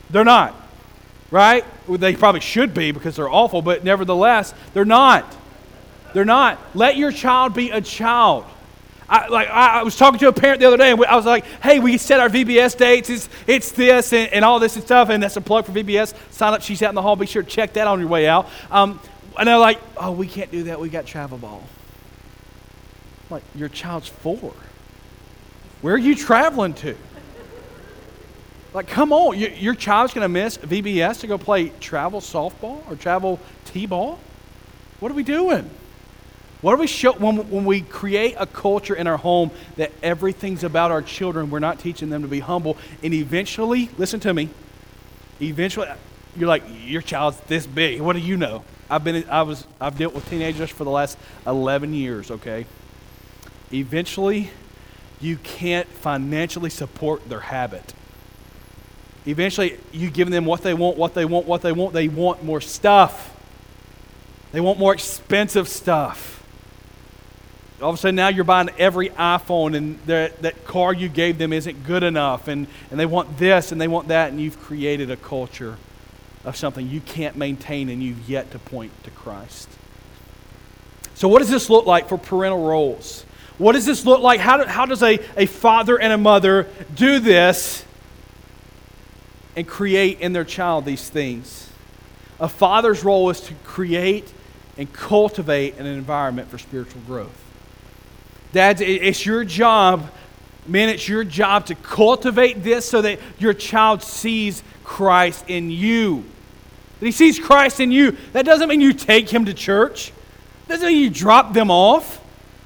They're 0.10 0.24
not. 0.26 0.54
Right? 1.32 1.66
They 1.88 2.16
probably 2.16 2.42
should 2.42 2.74
be 2.74 2.92
because 2.92 3.16
they're 3.16 3.30
awful, 3.30 3.62
but 3.62 3.84
nevertheless, 3.84 4.54
they're 4.74 4.86
not. 4.86 5.36
They're 6.16 6.24
not. 6.24 6.58
Let 6.74 6.96
your 6.96 7.12
child 7.12 7.54
be 7.54 7.72
a 7.72 7.82
child. 7.82 8.46
I, 9.10 9.28
like 9.28 9.50
I, 9.50 9.84
was 9.84 9.98
talking 9.98 10.18
to 10.20 10.30
a 10.30 10.32
parent 10.32 10.62
the 10.62 10.66
other 10.66 10.78
day, 10.78 10.92
and 10.92 11.06
I 11.06 11.18
was 11.18 11.26
like, 11.26 11.44
"Hey, 11.62 11.80
we 11.80 11.98
set 11.98 12.22
our 12.22 12.30
VBS 12.30 12.78
dates. 12.78 13.10
It's, 13.10 13.28
it's 13.46 13.74
this 13.74 14.14
and, 14.14 14.32
and 14.32 14.46
all 14.46 14.60
this 14.60 14.78
and 14.78 14.86
stuff." 14.86 15.10
And 15.10 15.22
that's 15.22 15.36
a 15.36 15.42
plug 15.42 15.66
for 15.66 15.74
VBS. 15.74 16.14
Sign 16.32 16.54
up. 16.54 16.62
She's 16.62 16.82
out 16.82 16.88
in 16.88 16.96
the 16.96 17.02
hall. 17.02 17.18
Be 17.18 17.26
sure 17.26 17.44
to 17.44 17.50
check 17.50 17.74
that 17.74 17.86
on 17.86 18.00
your 18.00 18.08
way 18.08 18.30
out. 18.30 18.48
Um, 18.72 19.02
and 19.38 19.46
they're 19.46 19.58
like, 19.58 19.78
"Oh, 19.98 20.14
we 20.14 20.26
can't 20.26 20.50
do 20.52 20.64
that. 20.64 20.80
We 20.80 20.88
got 20.88 21.06
travel 21.06 21.38
ball." 21.38 21.62
I'm 23.24 23.36
like 23.36 23.44
your 23.54 23.68
child's 23.68 24.08
four. 24.08 24.54
Where 25.82 25.96
are 25.96 25.98
you 25.98 26.16
traveling 26.16 26.76
to? 26.76 26.96
Like, 28.74 28.88
come 28.88 29.12
on, 29.12 29.38
your, 29.38 29.50
your 29.50 29.76
child's 29.76 30.14
going 30.14 30.24
to 30.24 30.30
miss 30.30 30.58
VBS 30.60 31.20
to 31.20 31.28
go 31.28 31.38
play 31.38 31.74
travel 31.82 32.22
softball 32.22 32.90
or 32.90 32.96
travel 32.96 33.42
t-ball. 33.66 34.18
What 35.02 35.12
are 35.12 35.16
we 35.16 35.24
doing? 35.24 35.70
What 36.66 36.78
do 36.78 36.82
we 36.82 36.88
show 36.88 37.14
when, 37.14 37.48
when 37.52 37.64
we 37.64 37.82
create 37.82 38.38
a 38.40 38.48
culture 38.48 38.96
in 38.96 39.06
our 39.06 39.18
home 39.18 39.52
that 39.76 39.92
everything's 40.02 40.64
about 40.64 40.90
our 40.90 41.04
children? 41.04 41.52
We're 41.52 41.60
not 41.60 41.78
teaching 41.78 42.10
them 42.10 42.24
to 42.24 42.28
be 42.28 42.40
humble. 42.40 42.76
And 43.04 43.14
eventually, 43.14 43.92
listen 44.00 44.20
to 44.22 44.34
me, 44.34 44.50
eventually, 45.40 45.88
you're 46.36 46.50
like, 46.50 46.64
your 46.84 47.04
child's 47.04 47.40
this 47.42 47.68
big. 47.68 48.02
What 48.02 48.14
do 48.14 48.20
you 48.20 48.36
know? 48.36 48.66
I've 48.90 49.04
been, 49.04 49.30
I 49.30 49.44
was, 49.44 49.68
I've 49.80 49.96
dealt 49.96 50.16
with 50.16 50.28
teenagers 50.28 50.72
for 50.72 50.86
the 50.86 50.90
last 50.90 51.20
11 51.46 51.94
years, 51.94 52.32
okay? 52.32 52.66
Eventually, 53.72 54.50
you 55.22 55.38
can't 55.38 55.88
financially 55.88 56.72
support 56.72 57.30
their 57.30 57.42
habit. 57.42 57.94
Eventually, 59.28 59.78
you 59.92 60.10
give 60.10 60.32
them 60.32 60.46
what 60.46 60.64
they 60.64 60.74
want, 60.74 60.98
what 60.98 61.14
they 61.14 61.26
want, 61.26 61.46
what 61.46 61.62
they 61.62 61.74
want. 61.74 61.94
They 61.94 62.08
want 62.08 62.44
more 62.44 62.60
stuff. 62.60 63.40
They 64.52 64.62
want 64.62 64.80
more 64.80 64.96
expensive 64.96 65.68
stuff. 65.68 66.36
All 67.82 67.90
of 67.90 67.96
a 67.96 67.98
sudden 67.98 68.16
now 68.16 68.30
you're 68.30 68.46
buying 68.46 68.70
every 68.78 69.10
iPhone 69.10 69.76
and 69.76 70.00
that 70.06 70.66
car 70.66 70.94
you 70.94 71.10
gave 71.10 71.38
them 71.38 71.52
isn't 71.52 71.84
good 71.84 72.04
enough 72.04 72.48
and, 72.48 72.68
and 72.90 73.00
they 73.00 73.06
want 73.06 73.38
this 73.38 73.72
and 73.72 73.82
they 73.82 73.88
want 73.88 74.08
that 74.08 74.32
and 74.32 74.40
you've 74.40 74.60
created 74.62 75.12
a 75.12 75.18
culture 75.18 75.78
of 76.46 76.56
something 76.56 76.88
you 76.88 77.02
can't 77.02 77.36
maintain 77.36 77.90
and 77.90 78.02
you've 78.02 78.30
yet 78.30 78.52
to 78.52 78.60
point 78.60 78.92
to 79.04 79.12
Christ. 79.12 79.68
So, 81.16 81.28
what 81.28 81.40
does 81.40 81.50
this 81.50 81.70
look 81.70 81.86
like 81.86 82.08
for 82.08 82.18
parental 82.18 82.66
roles? 82.66 83.26
What 83.58 83.74
does 83.74 83.86
this 83.86 84.06
look 84.06 84.22
like? 84.22 84.40
How, 84.40 84.58
do, 84.58 84.64
how 84.66 84.86
does 84.86 85.02
a, 85.02 85.20
a 85.38 85.46
father 85.46 86.00
and 86.00 86.12
a 86.12 86.18
mother 86.18 86.68
do 86.94 87.20
this 87.20 87.86
and 89.56 89.66
create 89.66 90.20
in 90.20 90.34
their 90.34 90.44
child 90.44 90.86
these 90.86 91.10
things? 91.10 91.70
A 92.40 92.50
father's 92.50 93.04
role 93.04 93.30
is 93.30 93.40
to 93.42 93.54
create 93.64 94.32
and 94.78 94.92
cultivate 94.92 95.78
an 95.78 95.86
environment 95.86 96.50
for 96.50 96.58
spiritual 96.58 97.02
growth. 97.08 97.42
Dads, 98.54 98.82
it's 98.82 99.26
your 99.26 99.44
job, 99.44 100.10
man, 100.68 100.90
it's 100.90 101.08
your 101.08 101.24
job 101.24 101.66
to 101.68 101.76
cultivate 101.76 102.64
this 102.64 102.88
so 102.88 103.02
that 103.02 103.20
your 103.38 103.54
child 103.54 104.02
sees 104.02 104.64
Christ 104.84 105.46
in 105.48 105.70
you. 105.70 106.24
That 107.00 107.06
he 107.06 107.12
sees 107.12 107.40
Christ 107.40 107.80
in 107.80 107.92
you. 107.92 108.16
That 108.34 108.46
doesn't 108.46 108.70
mean 108.70 108.82
you 108.82 108.94
take 108.94 109.30
him 109.30 109.46
to 109.46 109.54
church. 109.54 110.14
Doesn't 110.68 110.88
mean 110.88 111.04
you 111.04 111.10
drop 111.10 111.54
them 111.54 111.70
off. 111.70 112.22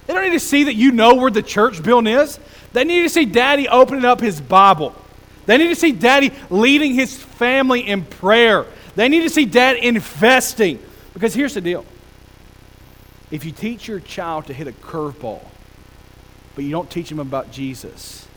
They 0.05 0.13
don't 0.13 0.23
need 0.23 0.31
to 0.31 0.39
see 0.39 0.65
that 0.65 0.75
you 0.75 0.91
know 0.91 1.15
where 1.15 1.31
the 1.31 1.43
church 1.43 1.83
building 1.83 2.13
is. 2.13 2.39
They 2.73 2.83
need 2.83 3.03
to 3.03 3.09
see 3.09 3.25
daddy 3.25 3.67
opening 3.67 4.05
up 4.05 4.21
his 4.21 4.39
Bible. 4.39 4.95
They 5.45 5.57
need 5.57 5.69
to 5.69 5.75
see 5.75 5.91
daddy 5.91 6.31
leading 6.49 6.93
his 6.93 7.17
family 7.17 7.81
in 7.81 8.05
prayer. 8.05 8.65
They 8.95 9.09
need 9.09 9.21
to 9.21 9.29
see 9.29 9.45
dad 9.45 9.77
investing. 9.77 10.79
Because 11.13 11.33
here's 11.33 11.53
the 11.55 11.61
deal 11.61 11.85
if 13.31 13.45
you 13.45 13.51
teach 13.51 13.87
your 13.87 13.99
child 13.99 14.47
to 14.47 14.53
hit 14.53 14.67
a 14.67 14.71
curveball, 14.71 15.43
but 16.59 16.65
you 16.65 16.71
don't 16.71 16.91
teach 16.91 17.09
him 17.09 17.19
about 17.19 17.53
Jesus, 17.53 18.27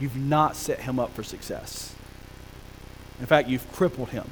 you've 0.00 0.16
not 0.16 0.56
set 0.56 0.80
him 0.80 0.98
up 0.98 1.14
for 1.14 1.22
success. 1.22 1.94
In 3.20 3.26
fact, 3.26 3.48
you've 3.48 3.70
crippled 3.70 4.08
him. 4.08 4.28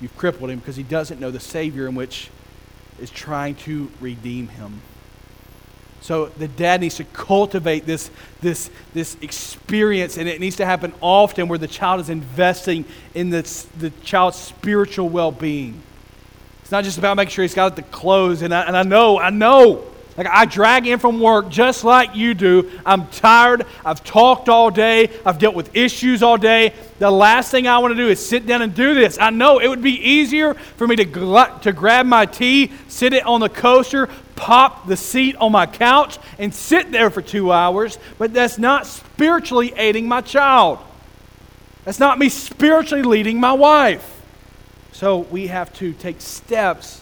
You've 0.00 0.16
crippled 0.16 0.50
him 0.50 0.58
because 0.58 0.74
he 0.74 0.82
doesn't 0.82 1.20
know 1.20 1.30
the 1.30 1.38
Savior 1.38 1.86
in 1.86 1.94
which 1.94 2.28
is 3.00 3.10
trying 3.10 3.54
to 3.54 3.92
redeem 4.00 4.48
him. 4.48 4.82
So 6.00 6.26
the 6.26 6.48
dad 6.48 6.80
needs 6.80 6.96
to 6.96 7.04
cultivate 7.04 7.86
this, 7.86 8.10
this, 8.40 8.70
this 8.92 9.16
experience, 9.22 10.18
and 10.18 10.28
it 10.28 10.40
needs 10.40 10.56
to 10.56 10.66
happen 10.66 10.92
often 11.00 11.46
where 11.46 11.60
the 11.60 11.68
child 11.68 12.00
is 12.00 12.10
investing 12.10 12.86
in 13.14 13.30
the, 13.30 13.42
the 13.78 13.90
child's 14.02 14.36
spiritual 14.36 15.08
well 15.08 15.30
being. 15.30 15.80
It's 16.62 16.72
not 16.72 16.82
just 16.82 16.98
about 16.98 17.16
making 17.16 17.30
sure 17.30 17.44
he's 17.44 17.54
got 17.54 17.76
the 17.76 17.82
clothes, 17.82 18.42
and 18.42 18.52
I, 18.52 18.62
and 18.62 18.76
I 18.76 18.82
know, 18.82 19.16
I 19.16 19.30
know 19.30 19.89
like 20.20 20.28
I 20.30 20.44
drag 20.44 20.86
in 20.86 20.98
from 20.98 21.18
work 21.18 21.48
just 21.48 21.82
like 21.82 22.14
you 22.14 22.34
do. 22.34 22.70
I'm 22.84 23.06
tired. 23.06 23.64
I've 23.86 24.04
talked 24.04 24.50
all 24.50 24.70
day. 24.70 25.08
I've 25.24 25.38
dealt 25.38 25.54
with 25.54 25.74
issues 25.74 26.22
all 26.22 26.36
day. 26.36 26.74
The 26.98 27.10
last 27.10 27.50
thing 27.50 27.66
I 27.66 27.78
want 27.78 27.92
to 27.92 27.96
do 27.96 28.06
is 28.06 28.22
sit 28.22 28.44
down 28.44 28.60
and 28.60 28.74
do 28.74 28.92
this. 28.94 29.16
I 29.18 29.30
know 29.30 29.60
it 29.60 29.68
would 29.68 29.80
be 29.80 29.94
easier 29.94 30.52
for 30.52 30.86
me 30.86 30.96
to, 30.96 31.06
gl- 31.06 31.62
to 31.62 31.72
grab 31.72 32.04
my 32.04 32.26
tea, 32.26 32.70
sit 32.86 33.14
it 33.14 33.24
on 33.24 33.40
the 33.40 33.48
coaster, 33.48 34.10
pop 34.36 34.86
the 34.86 34.94
seat 34.94 35.36
on 35.36 35.52
my 35.52 35.64
couch, 35.64 36.18
and 36.38 36.52
sit 36.52 36.92
there 36.92 37.08
for 37.08 37.22
two 37.22 37.50
hours, 37.50 37.98
but 38.18 38.34
that's 38.34 38.58
not 38.58 38.86
spiritually 38.86 39.72
aiding 39.74 40.06
my 40.06 40.20
child. 40.20 40.80
That's 41.86 41.98
not 41.98 42.18
me 42.18 42.28
spiritually 42.28 43.04
leading 43.04 43.40
my 43.40 43.54
wife. 43.54 44.20
So 44.92 45.20
we 45.20 45.46
have 45.46 45.72
to 45.78 45.94
take 45.94 46.20
steps 46.20 47.00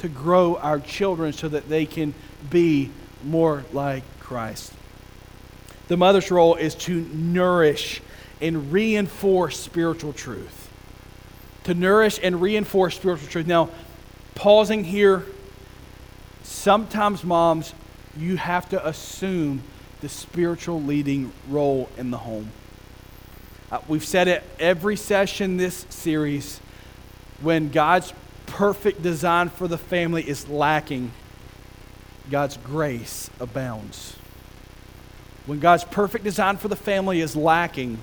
to 0.00 0.08
grow 0.08 0.56
our 0.56 0.78
children 0.78 1.32
so 1.32 1.48
that 1.48 1.70
they 1.70 1.86
can 1.86 2.12
be 2.50 2.90
more 3.24 3.64
like 3.72 4.04
Christ. 4.20 4.72
The 5.88 5.96
mother's 5.96 6.30
role 6.30 6.54
is 6.54 6.74
to 6.76 7.00
nourish 7.12 8.00
and 8.40 8.72
reinforce 8.72 9.58
spiritual 9.58 10.12
truth. 10.12 10.70
To 11.64 11.74
nourish 11.74 12.20
and 12.22 12.40
reinforce 12.40 12.96
spiritual 12.96 13.28
truth. 13.28 13.46
Now, 13.46 13.70
pausing 14.34 14.84
here, 14.84 15.24
sometimes, 16.42 17.24
moms, 17.24 17.74
you 18.16 18.36
have 18.36 18.68
to 18.70 18.86
assume 18.86 19.62
the 20.00 20.08
spiritual 20.08 20.82
leading 20.82 21.32
role 21.48 21.88
in 21.96 22.10
the 22.10 22.18
home. 22.18 22.50
Uh, 23.70 23.80
we've 23.88 24.04
said 24.04 24.28
it 24.28 24.44
every 24.58 24.96
session 24.96 25.56
this 25.56 25.86
series 25.90 26.60
when 27.40 27.70
God's 27.70 28.12
perfect 28.46 29.02
design 29.02 29.48
for 29.50 29.68
the 29.68 29.78
family 29.78 30.26
is 30.26 30.48
lacking 30.48 31.10
God's 32.30 32.56
grace 32.58 33.30
abounds. 33.40 34.16
When 35.46 35.60
God's 35.60 35.84
perfect 35.84 36.24
design 36.24 36.58
for 36.58 36.68
the 36.68 36.76
family 36.76 37.20
is 37.20 37.34
lacking, 37.34 37.98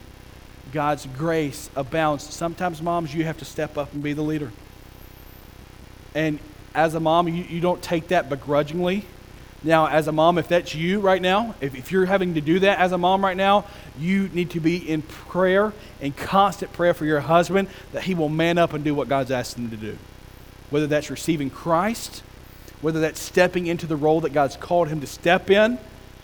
God's 0.71 1.05
grace 1.17 1.69
abounds. 1.75 2.23
Sometimes, 2.23 2.81
moms, 2.81 3.13
you 3.13 3.23
have 3.25 3.37
to 3.37 3.45
step 3.45 3.77
up 3.77 3.93
and 3.93 4.01
be 4.01 4.13
the 4.13 4.23
leader. 4.23 4.51
And 6.15 6.39
as 6.73 6.95
a 6.95 6.99
mom, 6.99 7.27
you, 7.27 7.43
you 7.43 7.61
don't 7.61 7.81
take 7.81 8.07
that 8.07 8.29
begrudgingly. 8.29 9.05
Now, 9.63 9.87
as 9.87 10.07
a 10.07 10.11
mom, 10.11 10.37
if 10.37 10.47
that's 10.47 10.75
you 10.75 10.99
right 10.99 11.21
now, 11.21 11.55
if, 11.61 11.75
if 11.75 11.91
you're 11.91 12.05
having 12.05 12.35
to 12.35 12.41
do 12.41 12.59
that 12.59 12.79
as 12.79 12.91
a 12.91 12.97
mom 12.97 13.23
right 13.23 13.37
now, 13.37 13.65
you 13.97 14.29
need 14.29 14.51
to 14.51 14.59
be 14.59 14.77
in 14.77 15.01
prayer, 15.01 15.73
in 16.01 16.11
constant 16.11 16.73
prayer 16.73 16.93
for 16.93 17.05
your 17.05 17.19
husband, 17.19 17.67
that 17.91 18.03
he 18.03 18.13
will 18.13 18.29
man 18.29 18.57
up 18.57 18.73
and 18.73 18.83
do 18.83 18.93
what 18.93 19.07
God's 19.07 19.31
asked 19.31 19.57
him 19.57 19.69
to 19.71 19.77
do. 19.77 19.97
Whether 20.69 20.87
that's 20.87 21.09
receiving 21.09 21.49
Christ 21.49 22.21
whether 22.85 22.99
that's 22.99 23.19
stepping 23.19 23.65
into 23.65 23.87
the 23.87 23.95
role 23.95 24.21
that 24.21 24.31
God's 24.31 24.55
called 24.55 24.89
him 24.89 25.01
to 25.01 25.07
step 25.07 25.49
in, 25.49 25.79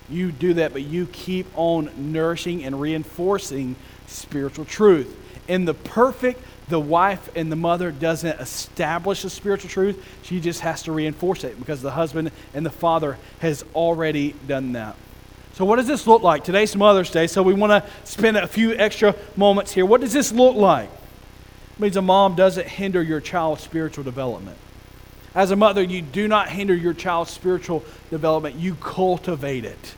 you 0.07 0.31
do 0.31 0.53
that, 0.53 0.73
but 0.73 0.83
you 0.83 1.07
keep 1.07 1.47
on 1.55 1.89
nourishing 1.97 2.63
and 2.63 2.79
reinforcing 2.79 3.75
spiritual 4.05 4.65
truth. 4.65 5.17
In 5.47 5.65
the 5.65 5.73
perfect, 5.73 6.39
the 6.69 6.79
wife 6.79 7.29
and 7.35 7.51
the 7.51 7.55
mother 7.55 7.91
doesn't 7.91 8.39
establish 8.39 9.23
the 9.23 9.31
spiritual 9.31 9.71
truth, 9.71 10.05
she 10.21 10.39
just 10.39 10.59
has 10.59 10.83
to 10.83 10.91
reinforce 10.91 11.43
it 11.43 11.57
because 11.57 11.81
the 11.81 11.89
husband 11.89 12.29
and 12.53 12.63
the 12.63 12.69
father 12.69 13.17
has 13.39 13.65
already 13.73 14.35
done 14.47 14.73
that. 14.73 14.95
So, 15.53 15.65
what 15.65 15.77
does 15.77 15.87
this 15.87 16.05
look 16.05 16.21
like? 16.21 16.43
Today's 16.43 16.75
Mother's 16.75 17.09
Day, 17.09 17.25
so 17.25 17.41
we 17.41 17.55
want 17.55 17.71
to 17.71 17.89
spend 18.07 18.37
a 18.37 18.45
few 18.45 18.75
extra 18.75 19.15
moments 19.35 19.71
here. 19.71 19.87
What 19.87 20.01
does 20.01 20.13
this 20.13 20.31
look 20.31 20.55
like? 20.55 20.91
It 20.91 21.79
means 21.79 21.97
a 21.97 22.03
mom 22.03 22.35
doesn't 22.35 22.67
hinder 22.67 23.01
your 23.01 23.19
child's 23.19 23.63
spiritual 23.63 24.03
development. 24.03 24.59
As 25.33 25.51
a 25.51 25.55
mother, 25.55 25.81
you 25.81 26.01
do 26.01 26.27
not 26.27 26.49
hinder 26.49 26.75
your 26.75 26.93
child's 26.93 27.31
spiritual 27.31 27.83
development, 28.09 28.55
you 28.55 28.75
cultivate 28.75 29.65
it. 29.65 29.95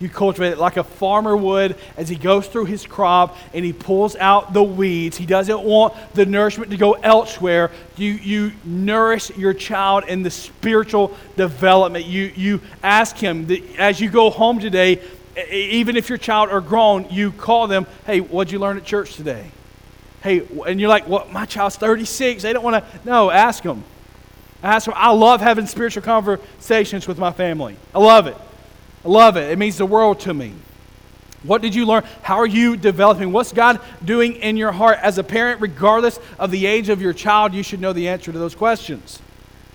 You 0.00 0.08
cultivate 0.08 0.50
it 0.50 0.58
like 0.58 0.76
a 0.76 0.82
farmer 0.82 1.36
would 1.36 1.76
as 1.96 2.08
he 2.08 2.16
goes 2.16 2.48
through 2.48 2.64
his 2.64 2.84
crop 2.84 3.36
and 3.54 3.64
he 3.64 3.72
pulls 3.72 4.16
out 4.16 4.52
the 4.52 4.62
weeds. 4.62 5.16
He 5.16 5.24
doesn't 5.24 5.62
want 5.62 5.94
the 6.14 6.26
nourishment 6.26 6.72
to 6.72 6.76
go 6.76 6.94
elsewhere. 6.94 7.70
You, 7.96 8.10
you 8.10 8.52
nourish 8.64 9.30
your 9.36 9.54
child 9.54 10.04
in 10.08 10.24
the 10.24 10.30
spiritual 10.30 11.16
development. 11.36 12.06
You, 12.06 12.32
you 12.34 12.60
ask 12.82 13.16
him, 13.16 13.46
that 13.46 13.76
as 13.78 14.00
you 14.00 14.10
go 14.10 14.30
home 14.30 14.58
today, 14.58 15.00
even 15.50 15.96
if 15.96 16.08
your 16.08 16.18
child 16.18 16.50
are 16.50 16.60
grown, 16.60 17.08
you 17.10 17.30
call 17.30 17.68
them, 17.68 17.86
hey, 18.04 18.20
what'd 18.20 18.52
you 18.52 18.58
learn 18.58 18.76
at 18.76 18.84
church 18.84 19.14
today? 19.14 19.46
Hey, 20.22 20.42
and 20.66 20.80
you're 20.80 20.88
like, 20.88 21.08
well, 21.08 21.26
my 21.30 21.44
child's 21.44 21.76
36. 21.76 22.42
They 22.42 22.52
don't 22.52 22.64
want 22.64 22.84
to. 22.84 23.00
No, 23.04 23.30
ask 23.30 23.62
them. 23.62 23.84
Why 24.64 24.80
I 24.94 25.12
love 25.12 25.42
having 25.42 25.66
spiritual 25.66 26.02
conversations 26.02 27.06
with 27.06 27.18
my 27.18 27.32
family. 27.32 27.76
I 27.94 27.98
love 27.98 28.26
it. 28.26 28.36
I 29.04 29.08
love 29.08 29.36
it. 29.36 29.50
It 29.50 29.58
means 29.58 29.76
the 29.76 29.84
world 29.84 30.20
to 30.20 30.32
me. 30.32 30.54
What 31.42 31.60
did 31.60 31.74
you 31.74 31.84
learn? 31.84 32.04
How 32.22 32.36
are 32.36 32.46
you 32.46 32.74
developing? 32.74 33.30
What's 33.30 33.52
God 33.52 33.78
doing 34.02 34.36
in 34.36 34.56
your 34.56 34.72
heart? 34.72 34.98
As 35.02 35.18
a 35.18 35.22
parent, 35.22 35.60
regardless 35.60 36.18
of 36.38 36.50
the 36.50 36.64
age 36.64 36.88
of 36.88 37.02
your 37.02 37.12
child, 37.12 37.52
you 37.52 37.62
should 37.62 37.78
know 37.82 37.92
the 37.92 38.08
answer 38.08 38.32
to 38.32 38.38
those 38.38 38.54
questions. 38.54 39.20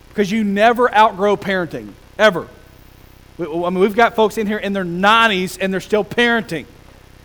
Because 0.08 0.32
you 0.32 0.44
never 0.44 0.92
outgrow 0.92 1.38
parenting, 1.38 1.94
ever. 2.18 2.48
I 3.40 3.44
mean, 3.44 3.78
we've 3.78 3.96
got 3.96 4.16
folks 4.16 4.40
in 4.40 4.48
here 4.48 4.58
in 4.58 4.74
their 4.74 4.84
90s 4.84 5.60
and 5.62 5.72
they're 5.72 5.82
still 5.82 6.04
parenting. 6.04 6.66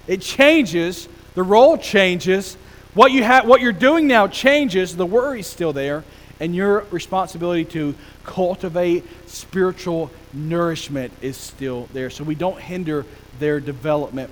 It 0.07 0.21
changes, 0.21 1.09
the 1.35 1.43
role 1.43 1.79
changes, 1.79 2.59
what, 2.93 3.11
you 3.11 3.25
have, 3.25 3.47
what 3.47 3.63
you're 3.63 3.73
doing 3.73 4.07
now 4.07 4.29
changes, 4.29 4.95
the 4.95 5.07
worry's 5.07 5.47
still 5.47 5.73
there, 5.73 6.05
and 6.45 6.55
your 6.55 6.81
responsibility 6.91 7.65
to 7.65 7.95
cultivate 8.23 9.03
spiritual 9.27 10.11
nourishment 10.35 11.11
is 11.23 11.39
still 11.39 11.89
there. 11.95 12.11
So 12.11 12.23
we 12.23 12.35
don't 12.35 12.61
hinder 12.61 13.07
their 13.39 13.61
development. 13.61 14.31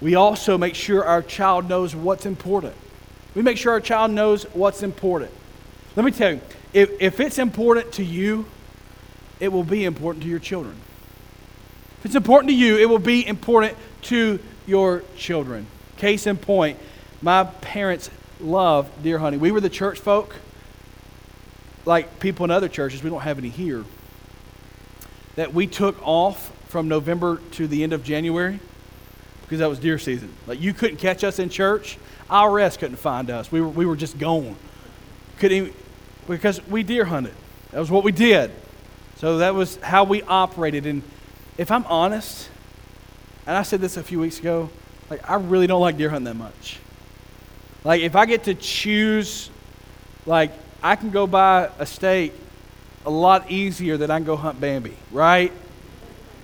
We 0.00 0.14
also 0.14 0.56
make 0.56 0.74
sure 0.74 1.04
our 1.04 1.20
child 1.20 1.68
knows 1.68 1.94
what's 1.94 2.24
important. 2.24 2.74
We 3.34 3.42
make 3.42 3.58
sure 3.58 3.72
our 3.72 3.80
child 3.80 4.10
knows 4.10 4.44
what's 4.54 4.82
important. 4.82 5.32
Let 5.96 6.06
me 6.06 6.12
tell 6.12 6.32
you, 6.32 6.40
if, 6.72 6.90
if 6.98 7.20
it's 7.20 7.38
important 7.38 7.92
to 7.92 8.02
you, 8.02 8.46
it 9.38 9.48
will 9.48 9.64
be 9.64 9.84
important 9.84 10.24
to 10.24 10.30
your 10.30 10.38
children. 10.38 10.76
If 11.98 12.06
it's 12.06 12.14
important 12.14 12.48
to 12.48 12.56
you, 12.56 12.78
it 12.78 12.88
will 12.88 12.98
be 12.98 13.26
important 13.26 13.76
to 14.04 14.38
your 14.66 15.02
children. 15.14 15.66
Case 15.98 16.26
in 16.26 16.38
point, 16.38 16.78
my 17.20 17.44
parents 17.44 18.08
love 18.42 18.90
deer 19.02 19.18
hunting. 19.18 19.40
We 19.40 19.50
were 19.50 19.60
the 19.60 19.70
church 19.70 19.98
folk, 19.98 20.36
like 21.84 22.20
people 22.20 22.44
in 22.44 22.50
other 22.50 22.68
churches. 22.68 23.02
We 23.02 23.10
don't 23.10 23.22
have 23.22 23.38
any 23.38 23.48
here. 23.48 23.84
that 25.36 25.54
we 25.54 25.66
took 25.66 25.96
off 26.06 26.50
from 26.68 26.88
November 26.88 27.40
to 27.52 27.66
the 27.66 27.82
end 27.82 27.92
of 27.92 28.04
January 28.04 28.60
because 29.42 29.58
that 29.58 29.68
was 29.68 29.78
deer 29.78 29.98
season. 29.98 30.32
Like 30.46 30.60
you 30.60 30.72
couldn't 30.72 30.96
catch 30.96 31.24
us 31.24 31.38
in 31.38 31.48
church. 31.48 31.98
IRS 32.30 32.78
couldn't 32.78 32.96
find 32.96 33.30
us. 33.30 33.52
We 33.52 33.60
were, 33.60 33.68
we 33.68 33.84
were 33.86 33.96
just 33.96 34.18
gone. 34.18 34.56
Couldn't 35.38 35.56
even, 35.56 35.74
because 36.26 36.66
we 36.66 36.82
deer 36.82 37.04
hunted. 37.04 37.34
That 37.70 37.80
was 37.80 37.90
what 37.90 38.04
we 38.04 38.12
did. 38.12 38.50
So 39.16 39.38
that 39.38 39.54
was 39.54 39.76
how 39.76 40.04
we 40.04 40.22
operated. 40.22 40.86
And 40.86 41.02
if 41.58 41.70
I'm 41.70 41.84
honest, 41.84 42.48
and 43.46 43.56
I 43.56 43.62
said 43.62 43.80
this 43.80 43.96
a 43.96 44.02
few 44.02 44.20
weeks 44.20 44.38
ago, 44.38 44.70
like 45.10 45.28
I 45.28 45.34
really 45.34 45.66
don't 45.66 45.80
like 45.80 45.98
deer 45.98 46.10
hunting 46.10 46.24
that 46.24 46.36
much. 46.36 46.78
Like 47.84 48.02
if 48.02 48.14
I 48.14 48.26
get 48.26 48.44
to 48.44 48.54
choose, 48.54 49.50
like 50.26 50.52
I 50.82 50.96
can 50.96 51.10
go 51.10 51.26
buy 51.26 51.70
a 51.78 51.86
steak 51.86 52.32
a 53.04 53.10
lot 53.10 53.50
easier 53.50 53.96
than 53.96 54.10
I 54.10 54.18
can 54.18 54.24
go 54.24 54.36
hunt 54.36 54.60
Bambi, 54.60 54.96
right? 55.10 55.52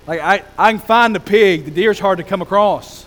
Like 0.07 0.21
I, 0.21 0.43
I 0.57 0.73
can 0.73 0.81
find 0.81 1.15
the 1.15 1.21
pig. 1.21 1.65
The 1.65 1.71
deer's 1.71 2.01
hard 2.01 2.19
to 2.19 2.25
come 2.25 2.43
across. 2.43 3.05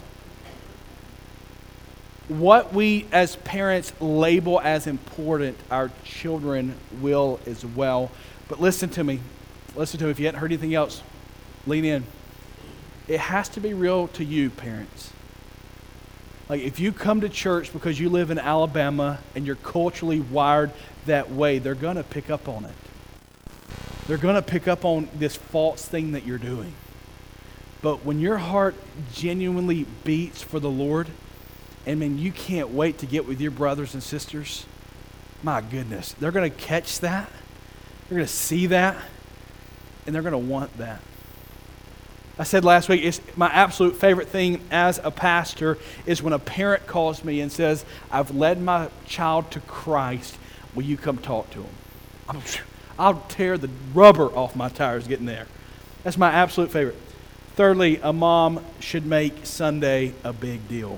What 2.28 2.74
we 2.74 3.08
as 3.12 3.36
parents 3.38 3.92
label 4.00 4.62
as 4.62 4.88
important, 4.88 5.58
our 5.70 5.92
children 6.06 6.76
will 7.02 7.40
as 7.46 7.66
well. 7.66 8.12
But 8.48 8.62
listen 8.62 8.90
to 8.92 9.04
me. 9.04 9.20
Listen 9.76 10.00
to 10.00 10.06
me. 10.06 10.12
If 10.12 10.20
you 10.20 10.26
hadn't 10.28 10.40
heard 10.40 10.52
anything 10.52 10.74
else, 10.74 11.02
lean 11.68 11.84
in. 11.84 12.06
It 13.08 13.20
has 13.20 13.50
to 13.50 13.60
be 13.60 13.74
real 13.74 14.08
to 14.10 14.24
you, 14.24 14.50
parents. 14.50 15.12
Like, 16.52 16.64
if 16.64 16.82
you 16.82 16.92
come 16.92 17.22
to 17.22 17.30
church 17.30 17.72
because 17.72 17.98
you 17.98 18.10
live 18.10 18.30
in 18.30 18.38
Alabama 18.38 19.20
and 19.36 19.48
you're 19.48 19.56
culturally 19.56 20.20
wired 20.20 20.74
that 21.06 21.32
way, 21.32 21.60
they're 21.60 21.76
going 21.76 21.96
to 21.96 22.04
pick 22.04 22.30
up 22.30 22.50
on 22.50 22.66
it. 22.66 22.76
They're 24.06 24.18
going 24.18 24.36
to 24.36 24.42
pick 24.42 24.68
up 24.68 24.84
on 24.84 25.08
this 25.16 25.38
false 25.38 25.88
thing 25.88 26.12
that 26.12 26.26
you're 26.26 26.38
doing. 26.38 26.74
But 27.82 28.04
when 28.04 28.20
your 28.20 28.38
heart 28.38 28.76
genuinely 29.14 29.86
beats 30.04 30.42
for 30.42 30.60
the 30.60 30.70
Lord, 30.70 31.08
and 31.86 32.02
man, 32.02 32.18
you 32.18 32.34
can't 32.34 32.72
wait 32.72 32.98
to 32.98 33.06
get 33.06 33.26
with 33.26 33.40
your 33.40 33.52
brothers 33.52 33.94
and 33.94 34.04
sisters, 34.04 34.66
my 35.44 35.62
goodness, 35.62 36.12
they're 36.20 36.34
going 36.34 36.52
to 36.52 36.58
catch 36.58 37.00
that. 37.00 37.32
They're 38.10 38.18
going 38.18 38.28
to 38.28 38.34
see 38.34 38.66
that, 38.66 38.98
and 40.06 40.14
they're 40.14 40.22
going 40.22 40.34
to 40.34 40.38
want 40.38 40.78
that. 40.80 41.00
I 42.42 42.44
said 42.44 42.66
last 42.66 42.90
week, 42.90 43.04
it's 43.04 43.22
my 43.38 43.50
absolute 43.50 43.98
favorite 43.98 44.28
thing 44.28 44.62
as 44.72 45.00
a 45.04 45.12
pastor 45.12 45.78
is 46.08 46.24
when 46.24 46.34
a 46.34 46.40
parent 46.40 46.88
calls 46.88 47.24
me 47.24 47.40
and 47.40 47.52
says, 47.52 47.86
I've 48.10 48.32
led 48.32 48.60
my 48.60 48.90
child 49.06 49.52
to 49.52 49.60
Christ. 49.60 50.40
Will 50.74 50.82
you 50.82 50.98
come 50.98 51.20
talk 51.20 51.52
to 51.52 51.60
him? 51.60 51.74
I'm, 52.28 52.42
I'll 52.98 53.24
tear 53.30 53.60
the 53.60 53.70
rubber 53.94 54.26
off 54.36 54.56
my 54.56 54.70
tires 54.70 55.08
getting 55.08 55.28
there. 55.28 55.46
That's 56.02 56.18
my 56.18 56.32
absolute 56.32 56.72
favorite. 56.72 56.98
Thirdly, 57.54 58.00
a 58.02 58.12
mom 58.12 58.66
should 58.80 59.06
make 59.06 59.46
Sunday 59.46 60.16
a 60.24 60.34
big 60.34 60.68
deal. 60.68 60.98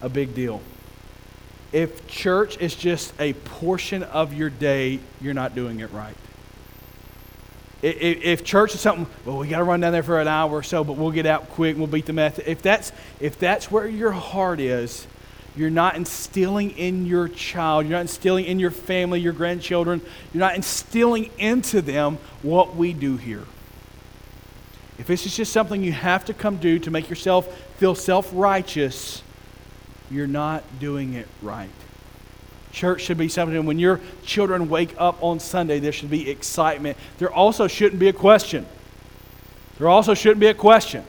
A 0.00 0.08
big 0.08 0.36
deal. 0.36 0.62
If 1.72 2.06
church 2.06 2.58
is 2.58 2.76
just 2.76 3.12
a 3.18 3.32
portion 3.32 4.04
of 4.04 4.32
your 4.32 4.50
day, 4.50 5.00
you're 5.20 5.34
not 5.34 5.56
doing 5.56 5.80
it 5.80 5.90
right 5.90 6.14
if 7.82 8.44
church 8.44 8.74
is 8.74 8.80
something, 8.80 9.06
well, 9.24 9.38
we 9.38 9.48
got 9.48 9.58
to 9.58 9.64
run 9.64 9.80
down 9.80 9.92
there 9.92 10.02
for 10.02 10.20
an 10.20 10.28
hour 10.28 10.50
or 10.50 10.62
so, 10.62 10.82
but 10.82 10.94
we'll 10.94 11.10
get 11.10 11.26
out 11.26 11.50
quick 11.50 11.72
and 11.72 11.80
we'll 11.80 11.86
beat 11.88 12.06
the 12.06 12.12
meth. 12.12 12.38
If 12.46 12.62
that's, 12.62 12.92
if 13.20 13.38
that's 13.38 13.70
where 13.70 13.86
your 13.86 14.12
heart 14.12 14.60
is, 14.60 15.06
you're 15.56 15.70
not 15.70 15.96
instilling 15.96 16.72
in 16.72 17.06
your 17.06 17.28
child, 17.28 17.86
you're 17.86 17.96
not 17.96 18.02
instilling 18.02 18.44
in 18.44 18.58
your 18.58 18.70
family, 18.70 19.20
your 19.20 19.32
grandchildren, 19.32 20.00
you're 20.32 20.40
not 20.40 20.54
instilling 20.54 21.30
into 21.38 21.80
them 21.80 22.18
what 22.42 22.76
we 22.76 22.92
do 22.92 23.16
here. 23.16 23.44
If 24.98 25.06
this 25.06 25.26
is 25.26 25.36
just 25.36 25.52
something 25.52 25.82
you 25.82 25.92
have 25.92 26.24
to 26.26 26.34
come 26.34 26.56
do 26.56 26.78
to 26.80 26.90
make 26.90 27.08
yourself 27.08 27.54
feel 27.78 27.94
self 27.94 28.30
righteous, 28.32 29.22
you're 30.10 30.26
not 30.26 30.62
doing 30.78 31.14
it 31.14 31.28
right. 31.42 31.70
Church 32.76 33.00
should 33.00 33.16
be 33.16 33.30
something 33.30 33.64
when 33.64 33.78
your 33.78 34.02
children 34.22 34.68
wake 34.68 34.94
up 34.98 35.16
on 35.22 35.40
Sunday, 35.40 35.78
there 35.78 35.92
should 35.92 36.10
be 36.10 36.28
excitement. 36.28 36.98
There 37.16 37.32
also 37.32 37.68
shouldn't 37.68 37.98
be 37.98 38.08
a 38.08 38.12
question. 38.12 38.66
There 39.78 39.88
also 39.88 40.12
shouldn't 40.12 40.40
be 40.40 40.48
a 40.48 40.54
question. 40.54 41.02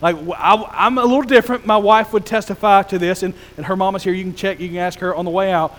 Like, 0.00 0.16
I, 0.38 0.86
am 0.86 0.96
a 0.96 1.04
little 1.04 1.20
different. 1.20 1.66
My 1.66 1.76
wife 1.76 2.14
would 2.14 2.24
testify 2.24 2.84
to 2.84 2.98
this, 2.98 3.22
and, 3.22 3.34
and 3.58 3.66
her 3.66 3.76
mama's 3.76 4.02
here. 4.02 4.14
You 4.14 4.24
can 4.24 4.34
check, 4.34 4.58
you 4.58 4.68
can 4.68 4.78
ask 4.78 5.00
her 5.00 5.14
on 5.14 5.26
the 5.26 5.30
way 5.30 5.52
out. 5.52 5.78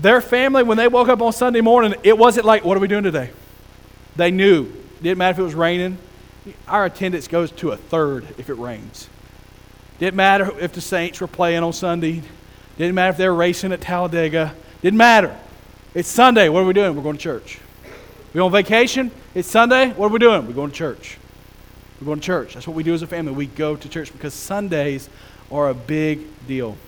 Their 0.00 0.22
family, 0.22 0.62
when 0.62 0.78
they 0.78 0.88
woke 0.88 1.08
up 1.08 1.20
on 1.20 1.34
Sunday 1.34 1.60
morning, 1.60 1.94
it 2.02 2.16
wasn't 2.16 2.46
like, 2.46 2.64
what 2.64 2.78
are 2.78 2.80
we 2.80 2.88
doing 2.88 3.04
today? 3.04 3.32
They 4.16 4.30
knew. 4.30 4.72
Didn't 5.02 5.18
matter 5.18 5.32
if 5.32 5.38
it 5.38 5.42
was 5.42 5.54
raining. 5.54 5.98
Our 6.66 6.86
attendance 6.86 7.28
goes 7.28 7.50
to 7.52 7.72
a 7.72 7.76
third 7.76 8.26
if 8.38 8.48
it 8.48 8.54
rains. 8.54 9.10
Didn't 9.98 10.16
matter 10.16 10.58
if 10.58 10.72
the 10.72 10.80
Saints 10.80 11.20
were 11.20 11.26
playing 11.26 11.62
on 11.62 11.74
Sunday. 11.74 12.22
Didn't 12.80 12.94
matter 12.94 13.10
if 13.10 13.18
they 13.18 13.28
were 13.28 13.34
racing 13.34 13.72
at 13.72 13.82
Talladega. 13.82 14.54
Didn't 14.80 14.96
matter. 14.96 15.38
It's 15.92 16.08
Sunday. 16.08 16.48
What 16.48 16.62
are 16.62 16.64
we 16.64 16.72
doing? 16.72 16.96
We're 16.96 17.02
going 17.02 17.18
to 17.18 17.22
church. 17.22 17.58
We 18.32 18.40
on 18.40 18.50
vacation? 18.50 19.10
It's 19.34 19.48
Sunday. 19.48 19.90
What 19.90 20.06
are 20.06 20.12
we 20.14 20.18
doing? 20.18 20.46
We're 20.46 20.54
going 20.54 20.70
to 20.70 20.76
church. 20.76 21.18
We're 22.00 22.06
going 22.06 22.20
to 22.20 22.24
church. 22.24 22.54
That's 22.54 22.66
what 22.66 22.74
we 22.74 22.82
do 22.82 22.94
as 22.94 23.02
a 23.02 23.06
family. 23.06 23.32
We 23.32 23.48
go 23.48 23.76
to 23.76 23.86
church 23.86 24.10
because 24.14 24.32
Sundays 24.32 25.10
are 25.50 25.68
a 25.68 25.74
big 25.74 26.20
deal. 26.46 26.78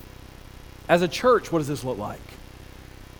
As 0.89 1.03
a 1.03 1.07
church, 1.07 1.51
what 1.51 1.59
does 1.59 1.67
this 1.67 1.83
look 1.83 1.99
like? 1.99 2.19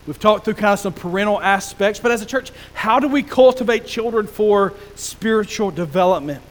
We've 0.07 0.19
talked 0.19 0.45
through 0.45 0.55
kind 0.55 0.73
of 0.73 0.79
some 0.79 0.93
parental 0.93 1.39
aspects, 1.39 1.99
but 1.99 2.11
as 2.11 2.23
a 2.23 2.25
church, 2.25 2.51
how 2.73 2.99
do 2.99 3.07
we 3.07 3.21
cultivate 3.21 3.85
children 3.85 4.25
for 4.25 4.73
spiritual 4.95 5.69
development? 5.69 6.41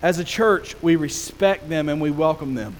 As 0.00 0.20
a 0.20 0.24
church, 0.24 0.80
we 0.80 0.94
respect 0.94 1.68
them 1.68 1.88
and 1.88 2.00
we 2.00 2.12
welcome 2.12 2.54
them. 2.54 2.76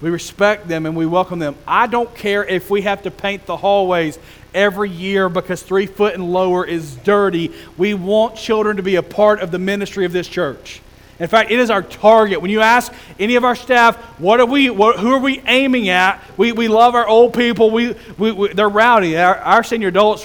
We 0.00 0.10
respect 0.10 0.68
them 0.68 0.86
and 0.86 0.96
we 0.96 1.06
welcome 1.06 1.38
them. 1.38 1.56
I 1.66 1.86
don't 1.86 2.14
care 2.14 2.44
if 2.44 2.70
we 2.70 2.82
have 2.82 3.02
to 3.02 3.10
paint 3.10 3.46
the 3.46 3.56
hallways 3.56 4.18
every 4.54 4.90
year 4.90 5.28
because 5.28 5.62
three 5.62 5.86
foot 5.86 6.14
and 6.14 6.32
lower 6.32 6.64
is 6.64 6.94
dirty. 6.96 7.52
We 7.76 7.94
want 7.94 8.36
children 8.36 8.76
to 8.76 8.82
be 8.82 8.96
a 8.96 9.02
part 9.02 9.40
of 9.40 9.50
the 9.50 9.58
ministry 9.58 10.04
of 10.04 10.12
this 10.12 10.28
church. 10.28 10.80
In 11.18 11.26
fact, 11.26 11.50
it 11.50 11.58
is 11.58 11.68
our 11.68 11.82
target. 11.82 12.40
When 12.40 12.50
you 12.50 12.60
ask 12.60 12.92
any 13.18 13.34
of 13.34 13.44
our 13.44 13.56
staff, 13.56 13.96
what 14.20 14.38
are 14.38 14.46
we, 14.46 14.70
what, 14.70 15.00
who 15.00 15.12
are 15.12 15.18
we 15.18 15.40
aiming 15.46 15.88
at? 15.88 16.22
We, 16.36 16.52
we 16.52 16.68
love 16.68 16.94
our 16.94 17.08
old 17.08 17.34
people. 17.34 17.72
We, 17.72 17.96
we, 18.16 18.30
we 18.30 18.52
they're 18.52 18.68
rowdy. 18.68 19.16
Our, 19.16 19.36
our 19.36 19.64
senior 19.64 19.88
adults, 19.88 20.24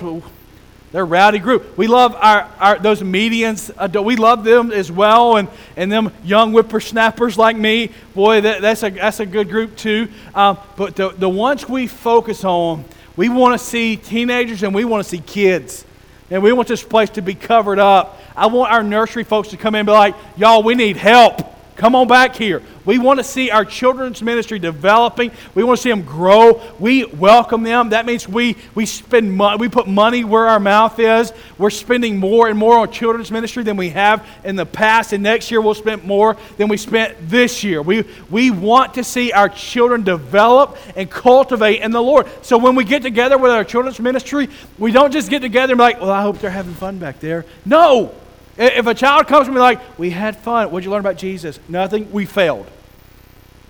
they're 0.94 1.02
a 1.02 1.06
rowdy 1.06 1.40
group. 1.40 1.76
We 1.76 1.88
love 1.88 2.16
our, 2.16 2.48
our 2.60 2.78
those 2.78 3.02
medians. 3.02 4.06
We 4.06 4.16
love 4.16 4.44
them 4.44 4.72
as 4.72 4.92
well, 4.92 5.38
and, 5.38 5.50
and 5.76 5.92
them 5.92 6.12
young 6.24 6.52
whippersnappers 6.52 7.36
like 7.36 7.58
me. 7.58 7.90
Boy, 8.14 8.42
that, 8.42 8.62
that's, 8.62 8.84
a, 8.84 8.92
that's 8.92 9.20
a 9.20 9.26
good 9.26 9.50
group 9.50 9.76
too. 9.76 10.08
Um, 10.36 10.60
but 10.78 10.96
the, 10.96 11.10
the 11.10 11.28
ones 11.28 11.68
we 11.68 11.88
focus 11.88 12.46
on, 12.46 12.86
we 13.16 13.28
want 13.28 13.60
to 13.60 13.66
see 13.66 13.98
teenagers 13.98 14.62
and 14.62 14.74
we 14.74 14.86
want 14.86 15.04
to 15.04 15.10
see 15.10 15.18
kids. 15.18 15.84
And 16.30 16.44
we 16.44 16.54
want 16.54 16.68
this 16.68 16.84
place 16.84 17.10
to 17.12 17.24
be 17.24 17.34
covered 17.34 17.80
up. 17.80 18.20
I 18.36 18.46
want 18.46 18.72
our 18.72 18.84
nursery 18.84 19.24
folks 19.24 19.50
to 19.50 19.58
come 19.58 19.74
in 19.74 19.80
and 19.80 19.88
be 19.88 19.92
like, 19.92 20.16
y'all, 20.38 20.62
we 20.62 20.76
need 20.76 20.98
help. 20.98 21.53
Come 21.76 21.96
on 21.96 22.08
back 22.08 22.36
here. 22.36 22.62
We 22.86 23.00
want 23.00 23.20
to 23.20 23.24
see 23.24 23.50
our 23.50 23.66
children's 23.66 24.22
ministry 24.22 24.60
developing. 24.60 25.32
We 25.56 25.64
want 25.64 25.78
to 25.78 25.82
see 25.82 25.90
them 25.90 26.04
grow. 26.04 26.62
We 26.80 27.06
welcome 27.06 27.64
them. 27.64 27.90
That 27.90 28.06
means 28.06 28.28
we, 28.28 28.58
we 28.76 28.86
spend 28.86 29.32
money, 29.32 29.58
we 29.58 29.70
put 29.70 29.88
money 29.88 30.24
where 30.24 30.48
our 30.48 30.60
mouth 30.60 31.00
is. 31.00 31.34
We're 31.58 31.72
spending 31.72 32.18
more 32.18 32.50
and 32.50 32.60
more 32.60 32.78
on 32.78 32.92
children's 32.92 33.32
ministry 33.32 33.64
than 33.64 33.78
we 33.78 33.90
have 33.90 34.28
in 34.44 34.56
the 34.56 34.66
past. 34.66 35.14
And 35.14 35.24
next 35.24 35.50
year 35.50 35.62
we'll 35.62 35.74
spend 35.74 36.04
more 36.04 36.38
than 36.58 36.68
we 36.68 36.78
spent 36.78 37.16
this 37.30 37.64
year. 37.64 37.82
We, 37.82 38.04
we 38.30 38.52
want 38.52 38.94
to 38.96 39.04
see 39.04 39.32
our 39.32 39.50
children 39.50 40.04
develop 40.04 40.78
and 40.96 41.10
cultivate 41.10 41.82
in 41.82 41.92
the 41.92 42.02
Lord. 42.02 42.28
So 42.44 42.58
when 42.58 42.76
we 42.76 42.84
get 42.84 43.02
together 43.02 43.38
with 43.38 43.52
our 43.52 43.64
children's 43.64 44.00
ministry, 44.00 44.50
we 44.78 44.92
don't 44.92 45.12
just 45.12 45.30
get 45.30 45.42
together 45.42 45.74
and 45.74 45.80
be 45.80 45.84
like, 45.84 46.02
well, 46.02 46.12
I 46.12 46.22
hope 46.22 46.40
they're 46.40 46.52
having 46.52 46.74
fun 46.74 47.00
back 47.00 47.20
there. 47.20 47.46
No, 47.66 48.14
if 48.58 48.86
a 48.86 48.94
child 48.94 49.28
comes 49.28 49.48
to 49.48 49.54
me 49.54 49.60
like, 49.60 49.80
we 49.98 50.12
had 50.12 50.38
fun, 50.38 50.70
what'd 50.72 50.86
you 50.86 50.92
learn 50.92 51.00
about 51.00 51.18
Jesus? 51.18 51.60
Nothing, 51.68 52.12
we 52.12 52.26
failed. 52.26 52.68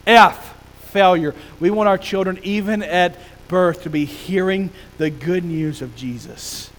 F, 0.05 0.53
failure. 0.91 1.33
We 1.59 1.69
want 1.69 1.87
our 1.87 1.97
children, 1.97 2.39
even 2.43 2.83
at 2.83 3.17
birth, 3.47 3.83
to 3.83 3.89
be 3.89 4.05
hearing 4.05 4.71
the 4.97 5.09
good 5.09 5.45
news 5.45 5.81
of 5.81 5.95
Jesus. 5.95 6.69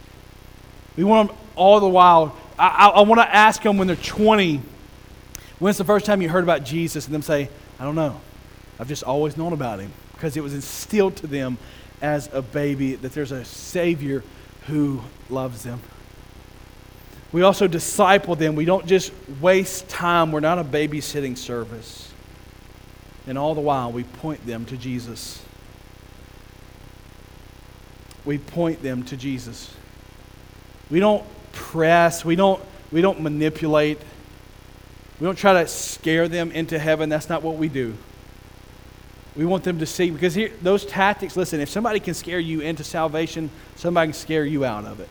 We 0.96 1.04
want 1.04 1.30
them 1.30 1.38
all 1.56 1.80
the 1.80 1.88
while. 1.88 2.36
I, 2.58 2.68
I, 2.68 2.88
I 2.88 3.00
want 3.02 3.20
to 3.20 3.34
ask 3.34 3.62
them 3.62 3.78
when 3.78 3.86
they're 3.86 3.96
20, 3.96 4.60
when's 5.58 5.78
the 5.78 5.84
first 5.84 6.04
time 6.06 6.20
you 6.20 6.28
heard 6.28 6.44
about 6.44 6.64
Jesus? 6.64 7.06
And 7.06 7.14
them 7.14 7.22
say, 7.22 7.48
I 7.78 7.84
don't 7.84 7.94
know. 7.94 8.20
I've 8.78 8.88
just 8.88 9.02
always 9.02 9.36
known 9.36 9.52
about 9.52 9.80
him 9.80 9.92
because 10.12 10.36
it 10.36 10.42
was 10.42 10.54
instilled 10.54 11.16
to 11.16 11.26
them 11.26 11.58
as 12.02 12.28
a 12.32 12.42
baby 12.42 12.96
that 12.96 13.12
there's 13.12 13.32
a 13.32 13.44
Savior 13.44 14.22
who 14.66 15.02
loves 15.30 15.62
them. 15.62 15.80
We 17.34 17.42
also 17.42 17.66
disciple 17.66 18.36
them. 18.36 18.54
We 18.54 18.64
don't 18.64 18.86
just 18.86 19.10
waste 19.40 19.88
time. 19.88 20.30
We're 20.30 20.38
not 20.38 20.60
a 20.60 20.62
babysitting 20.62 21.36
service. 21.36 22.12
And 23.26 23.36
all 23.36 23.56
the 23.56 23.60
while, 23.60 23.90
we 23.90 24.04
point 24.04 24.46
them 24.46 24.64
to 24.66 24.76
Jesus. 24.76 25.42
We 28.24 28.38
point 28.38 28.84
them 28.84 29.02
to 29.06 29.16
Jesus. 29.16 29.74
We 30.92 31.00
don't 31.00 31.24
press. 31.50 32.24
We 32.24 32.36
don't, 32.36 32.62
We 32.92 33.00
don't 33.00 33.20
manipulate. 33.20 33.98
We 35.18 35.24
don't 35.24 35.36
try 35.36 35.54
to 35.54 35.66
scare 35.66 36.28
them 36.28 36.52
into 36.52 36.78
heaven. 36.78 37.08
That's 37.08 37.28
not 37.28 37.42
what 37.42 37.56
we 37.56 37.68
do. 37.68 37.96
We 39.34 39.44
want 39.44 39.64
them 39.64 39.80
to 39.80 39.86
see, 39.86 40.10
because 40.10 40.36
here, 40.36 40.52
those 40.62 40.86
tactics, 40.86 41.36
listen, 41.36 41.58
if 41.58 41.68
somebody 41.68 41.98
can 41.98 42.14
scare 42.14 42.38
you 42.38 42.60
into 42.60 42.84
salvation, 42.84 43.50
somebody 43.74 44.12
can 44.12 44.14
scare 44.14 44.44
you 44.44 44.64
out 44.64 44.84
of 44.84 45.00
it. 45.00 45.08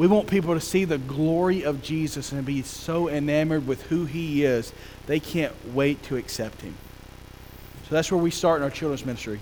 We 0.00 0.06
want 0.06 0.28
people 0.28 0.54
to 0.54 0.62
see 0.62 0.86
the 0.86 0.96
glory 0.96 1.62
of 1.62 1.82
Jesus 1.82 2.32
and 2.32 2.42
be 2.42 2.62
so 2.62 3.10
enamored 3.10 3.66
with 3.66 3.82
who 3.88 4.06
he 4.06 4.46
is, 4.46 4.72
they 5.06 5.20
can't 5.20 5.52
wait 5.74 6.02
to 6.04 6.16
accept 6.16 6.62
him. 6.62 6.74
So 7.86 7.96
that's 7.96 8.10
where 8.10 8.18
we 8.18 8.30
start 8.30 8.60
in 8.60 8.62
our 8.62 8.70
children's 8.70 9.04
ministry. 9.04 9.40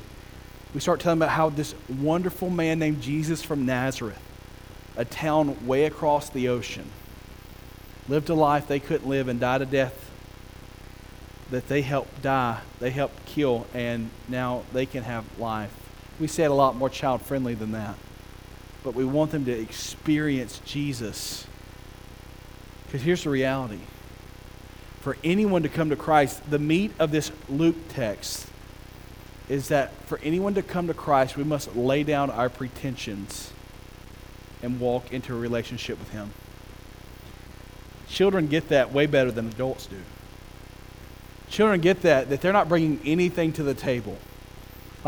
We 0.75 0.81
start 0.81 0.99
telling 0.99 1.21
about 1.21 1.29
how 1.29 1.51
this 1.51 1.77
wonderful 2.01 2.51
man 2.51 2.81
named 2.81 3.03
Jesus 3.03 3.41
from 3.41 3.67
Nazareth, 3.67 4.19
a 4.97 5.05
town 5.05 5.65
way 5.65 5.85
across 5.85 6.29
the 6.29 6.49
ocean, 6.49 6.91
lived 8.09 8.29
a 8.29 8.35
life 8.35 8.67
they 8.67 8.81
couldn't 8.81 9.09
live 9.09 9.29
and 9.29 9.39
died 9.39 9.63
a 9.63 9.67
death 9.67 10.11
that 11.53 11.69
they 11.69 11.83
helped 11.83 12.21
die, 12.21 12.59
they 12.81 12.91
helped 12.91 13.25
kill, 13.27 13.65
and 13.75 14.11
now 14.27 14.65
they 14.73 14.87
can 14.87 15.05
have 15.05 15.25
life. 15.39 15.71
We 16.19 16.27
say 16.27 16.43
it 16.43 16.51
a 16.51 16.55
lot 16.55 16.75
more 16.75 16.91
child 16.91 17.23
friendly 17.23 17.55
than 17.55 17.71
that. 17.71 17.95
But 18.83 18.95
we 18.95 19.05
want 19.05 19.33
them 19.33 19.45
to 19.47 19.53
experience 19.53 20.61
Jesus. 20.65 21.47
Because 22.87 23.03
here's 23.03 23.25
the 23.25 23.31
reality 23.31 23.81
for 25.01 25.17
anyone 25.25 25.63
to 25.63 25.69
come 25.69 25.91
to 25.91 25.97
Christ, 25.97 26.51
the 26.51 26.59
meat 26.59 26.93
of 26.99 27.11
this 27.11 27.31
Luke 27.49 27.77
text 27.89 28.47
is 29.49 29.69
that 29.69 29.95
for 30.07 30.19
anyone 30.23 30.55
to 30.55 30.63
come 30.63 30.89
to 30.89 30.95
Christ, 30.95 31.37
we 31.37 31.45
must 31.45 31.75
lay 31.75 32.03
down 32.03 32.31
our 32.31 32.51
pretensions 32.51 33.53
and 34.63 34.79
walk 34.79 35.13
into 35.13 35.35
a 35.35 35.39
relationship 35.39 35.99
with 35.99 36.11
Him. 36.11 36.31
Children 38.09 38.49
get 38.49 38.69
that 38.69 38.93
way 38.93 39.07
better 39.07 39.31
than 39.31 39.49
adults 39.49 39.87
do. 39.87 39.97
Children 41.49 41.81
get 41.81 42.03
that, 42.03 42.29
that 42.29 42.43
they're 42.43 42.53
not 42.53 42.69
bringing 42.69 43.01
anything 43.05 43.53
to 43.55 43.63
the 43.63 43.73
table. 43.73 44.19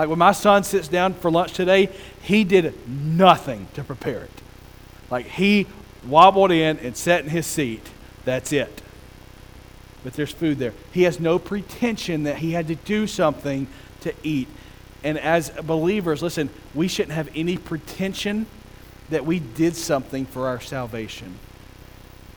Like 0.00 0.08
when 0.08 0.18
my 0.18 0.32
son 0.32 0.64
sits 0.64 0.88
down 0.88 1.12
for 1.12 1.30
lunch 1.30 1.52
today, 1.52 1.90
he 2.22 2.42
did 2.42 2.72
nothing 2.88 3.68
to 3.74 3.84
prepare 3.84 4.20
it. 4.20 4.30
Like 5.10 5.26
he 5.26 5.66
wobbled 6.08 6.52
in 6.52 6.78
and 6.78 6.96
sat 6.96 7.22
in 7.22 7.28
his 7.28 7.46
seat. 7.46 7.86
That's 8.24 8.50
it. 8.50 8.80
But 10.02 10.14
there's 10.14 10.32
food 10.32 10.56
there. 10.56 10.72
He 10.90 11.02
has 11.02 11.20
no 11.20 11.38
pretension 11.38 12.22
that 12.22 12.38
he 12.38 12.52
had 12.52 12.68
to 12.68 12.76
do 12.76 13.06
something 13.06 13.66
to 14.00 14.14
eat. 14.22 14.48
And 15.04 15.18
as 15.18 15.50
believers, 15.50 16.22
listen, 16.22 16.48
we 16.74 16.88
shouldn't 16.88 17.12
have 17.12 17.28
any 17.34 17.58
pretension 17.58 18.46
that 19.10 19.26
we 19.26 19.38
did 19.38 19.76
something 19.76 20.24
for 20.24 20.46
our 20.48 20.62
salvation. 20.62 21.34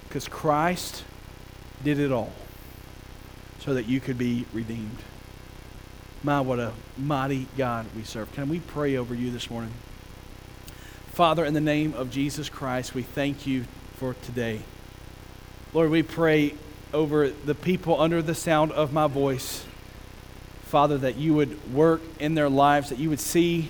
Because 0.10 0.28
Christ 0.28 1.06
did 1.82 1.98
it 1.98 2.12
all 2.12 2.34
so 3.60 3.74
that 3.74 3.86
you 3.86 4.02
could 4.02 4.18
be 4.18 4.46
redeemed. 4.52 4.98
My, 6.26 6.40
what 6.40 6.58
a 6.58 6.72
mighty 6.98 7.48
God 7.58 7.86
we 7.98 8.04
serve. 8.04 8.32
Can 8.32 8.48
we 8.48 8.62
pray 8.62 8.96
over 8.96 9.14
you 9.14 9.30
this 9.30 9.50
morning? 9.50 9.74
Father, 11.12 11.44
in 11.44 11.54
the 11.54 11.60
name 11.60 11.94
of 11.96 12.12
Jesus 12.12 12.48
Christ, 12.48 12.96
we 12.96 13.04
thank 13.04 13.46
you 13.46 13.66
for 13.98 14.14
today. 14.14 14.62
Lord, 15.74 15.90
we 15.90 16.02
pray 16.02 16.54
over 16.94 17.30
the 17.30 17.54
people 17.54 18.00
under 18.00 18.22
the 18.22 18.34
sound 18.36 18.72
of 18.72 18.94
my 18.94 19.08
voice. 19.08 19.66
Father, 20.64 20.98
that 21.00 21.18
you 21.18 21.34
would 21.34 21.74
work 21.74 22.02
in 22.22 22.36
their 22.36 22.50
lives, 22.50 22.88
that 22.88 23.00
you 23.00 23.10
would 23.10 23.20
see, 23.20 23.70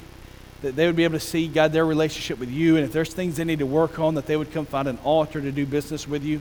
that 0.62 0.76
they 0.76 0.86
would 0.86 0.96
be 0.96 1.06
able 1.06 1.18
to 1.18 1.26
see, 1.26 1.48
God, 1.48 1.72
their 1.72 1.88
relationship 1.88 2.38
with 2.38 2.52
you. 2.52 2.76
And 2.76 2.86
if 2.86 2.94
there's 2.94 3.12
things 3.12 3.38
they 3.38 3.46
need 3.46 3.60
to 3.60 3.66
work 3.66 3.98
on, 3.98 4.14
that 4.14 4.28
they 4.28 4.38
would 4.38 4.52
come 4.52 4.68
find 4.68 4.88
an 4.88 5.00
altar 5.04 5.42
to 5.42 5.52
do 5.52 5.66
business 5.66 6.08
with 6.08 6.24
you. 6.24 6.40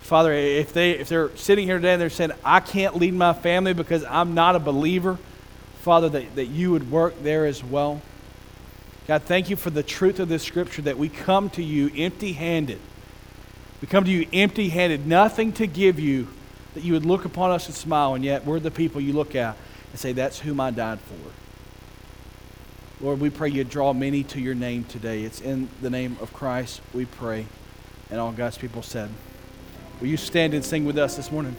Father, 0.00 0.32
if, 0.32 0.72
they, 0.72 0.92
if 0.92 1.08
they're 1.08 1.36
sitting 1.36 1.66
here 1.66 1.76
today 1.76 1.92
and 1.92 2.00
they're 2.00 2.10
saying, 2.10 2.32
I 2.44 2.60
can't 2.60 2.96
lead 2.96 3.14
my 3.14 3.32
family 3.32 3.74
because 3.74 4.04
I'm 4.04 4.34
not 4.34 4.56
a 4.56 4.58
believer, 4.58 5.18
Father, 5.80 6.08
that, 6.08 6.34
that 6.36 6.46
you 6.46 6.70
would 6.70 6.90
work 6.90 7.22
there 7.22 7.46
as 7.46 7.62
well. 7.62 8.00
God, 9.06 9.22
thank 9.22 9.50
you 9.50 9.56
for 9.56 9.70
the 9.70 9.82
truth 9.82 10.20
of 10.20 10.28
this 10.28 10.42
scripture 10.42 10.82
that 10.82 10.98
we 10.98 11.08
come 11.08 11.50
to 11.50 11.62
you 11.62 11.90
empty 11.96 12.32
handed. 12.32 12.80
We 13.80 13.88
come 13.88 14.04
to 14.04 14.10
you 14.10 14.26
empty 14.32 14.68
handed, 14.68 15.06
nothing 15.06 15.52
to 15.54 15.66
give 15.66 15.98
you, 16.00 16.28
that 16.74 16.82
you 16.82 16.92
would 16.92 17.06
look 17.06 17.24
upon 17.24 17.50
us 17.50 17.66
and 17.66 17.74
smile, 17.74 18.14
and 18.14 18.24
yet 18.24 18.44
we're 18.44 18.60
the 18.60 18.70
people 18.70 19.00
you 19.00 19.12
look 19.12 19.34
at 19.34 19.56
and 19.90 19.98
say, 19.98 20.12
That's 20.12 20.40
whom 20.40 20.60
I 20.60 20.70
died 20.70 21.00
for. 21.00 21.14
Lord, 23.04 23.20
we 23.20 23.30
pray 23.30 23.48
you 23.48 23.62
draw 23.62 23.92
many 23.92 24.24
to 24.24 24.40
your 24.40 24.56
name 24.56 24.84
today. 24.84 25.22
It's 25.22 25.40
in 25.40 25.68
the 25.80 25.90
name 25.90 26.16
of 26.20 26.32
Christ 26.32 26.80
we 26.92 27.04
pray. 27.04 27.46
And 28.10 28.18
all 28.18 28.32
God's 28.32 28.58
people 28.58 28.82
said, 28.82 29.08
Will 30.00 30.08
you 30.08 30.16
stand 30.16 30.54
and 30.54 30.64
sing 30.64 30.84
with 30.84 30.96
us 30.96 31.16
this 31.16 31.32
morning? 31.32 31.56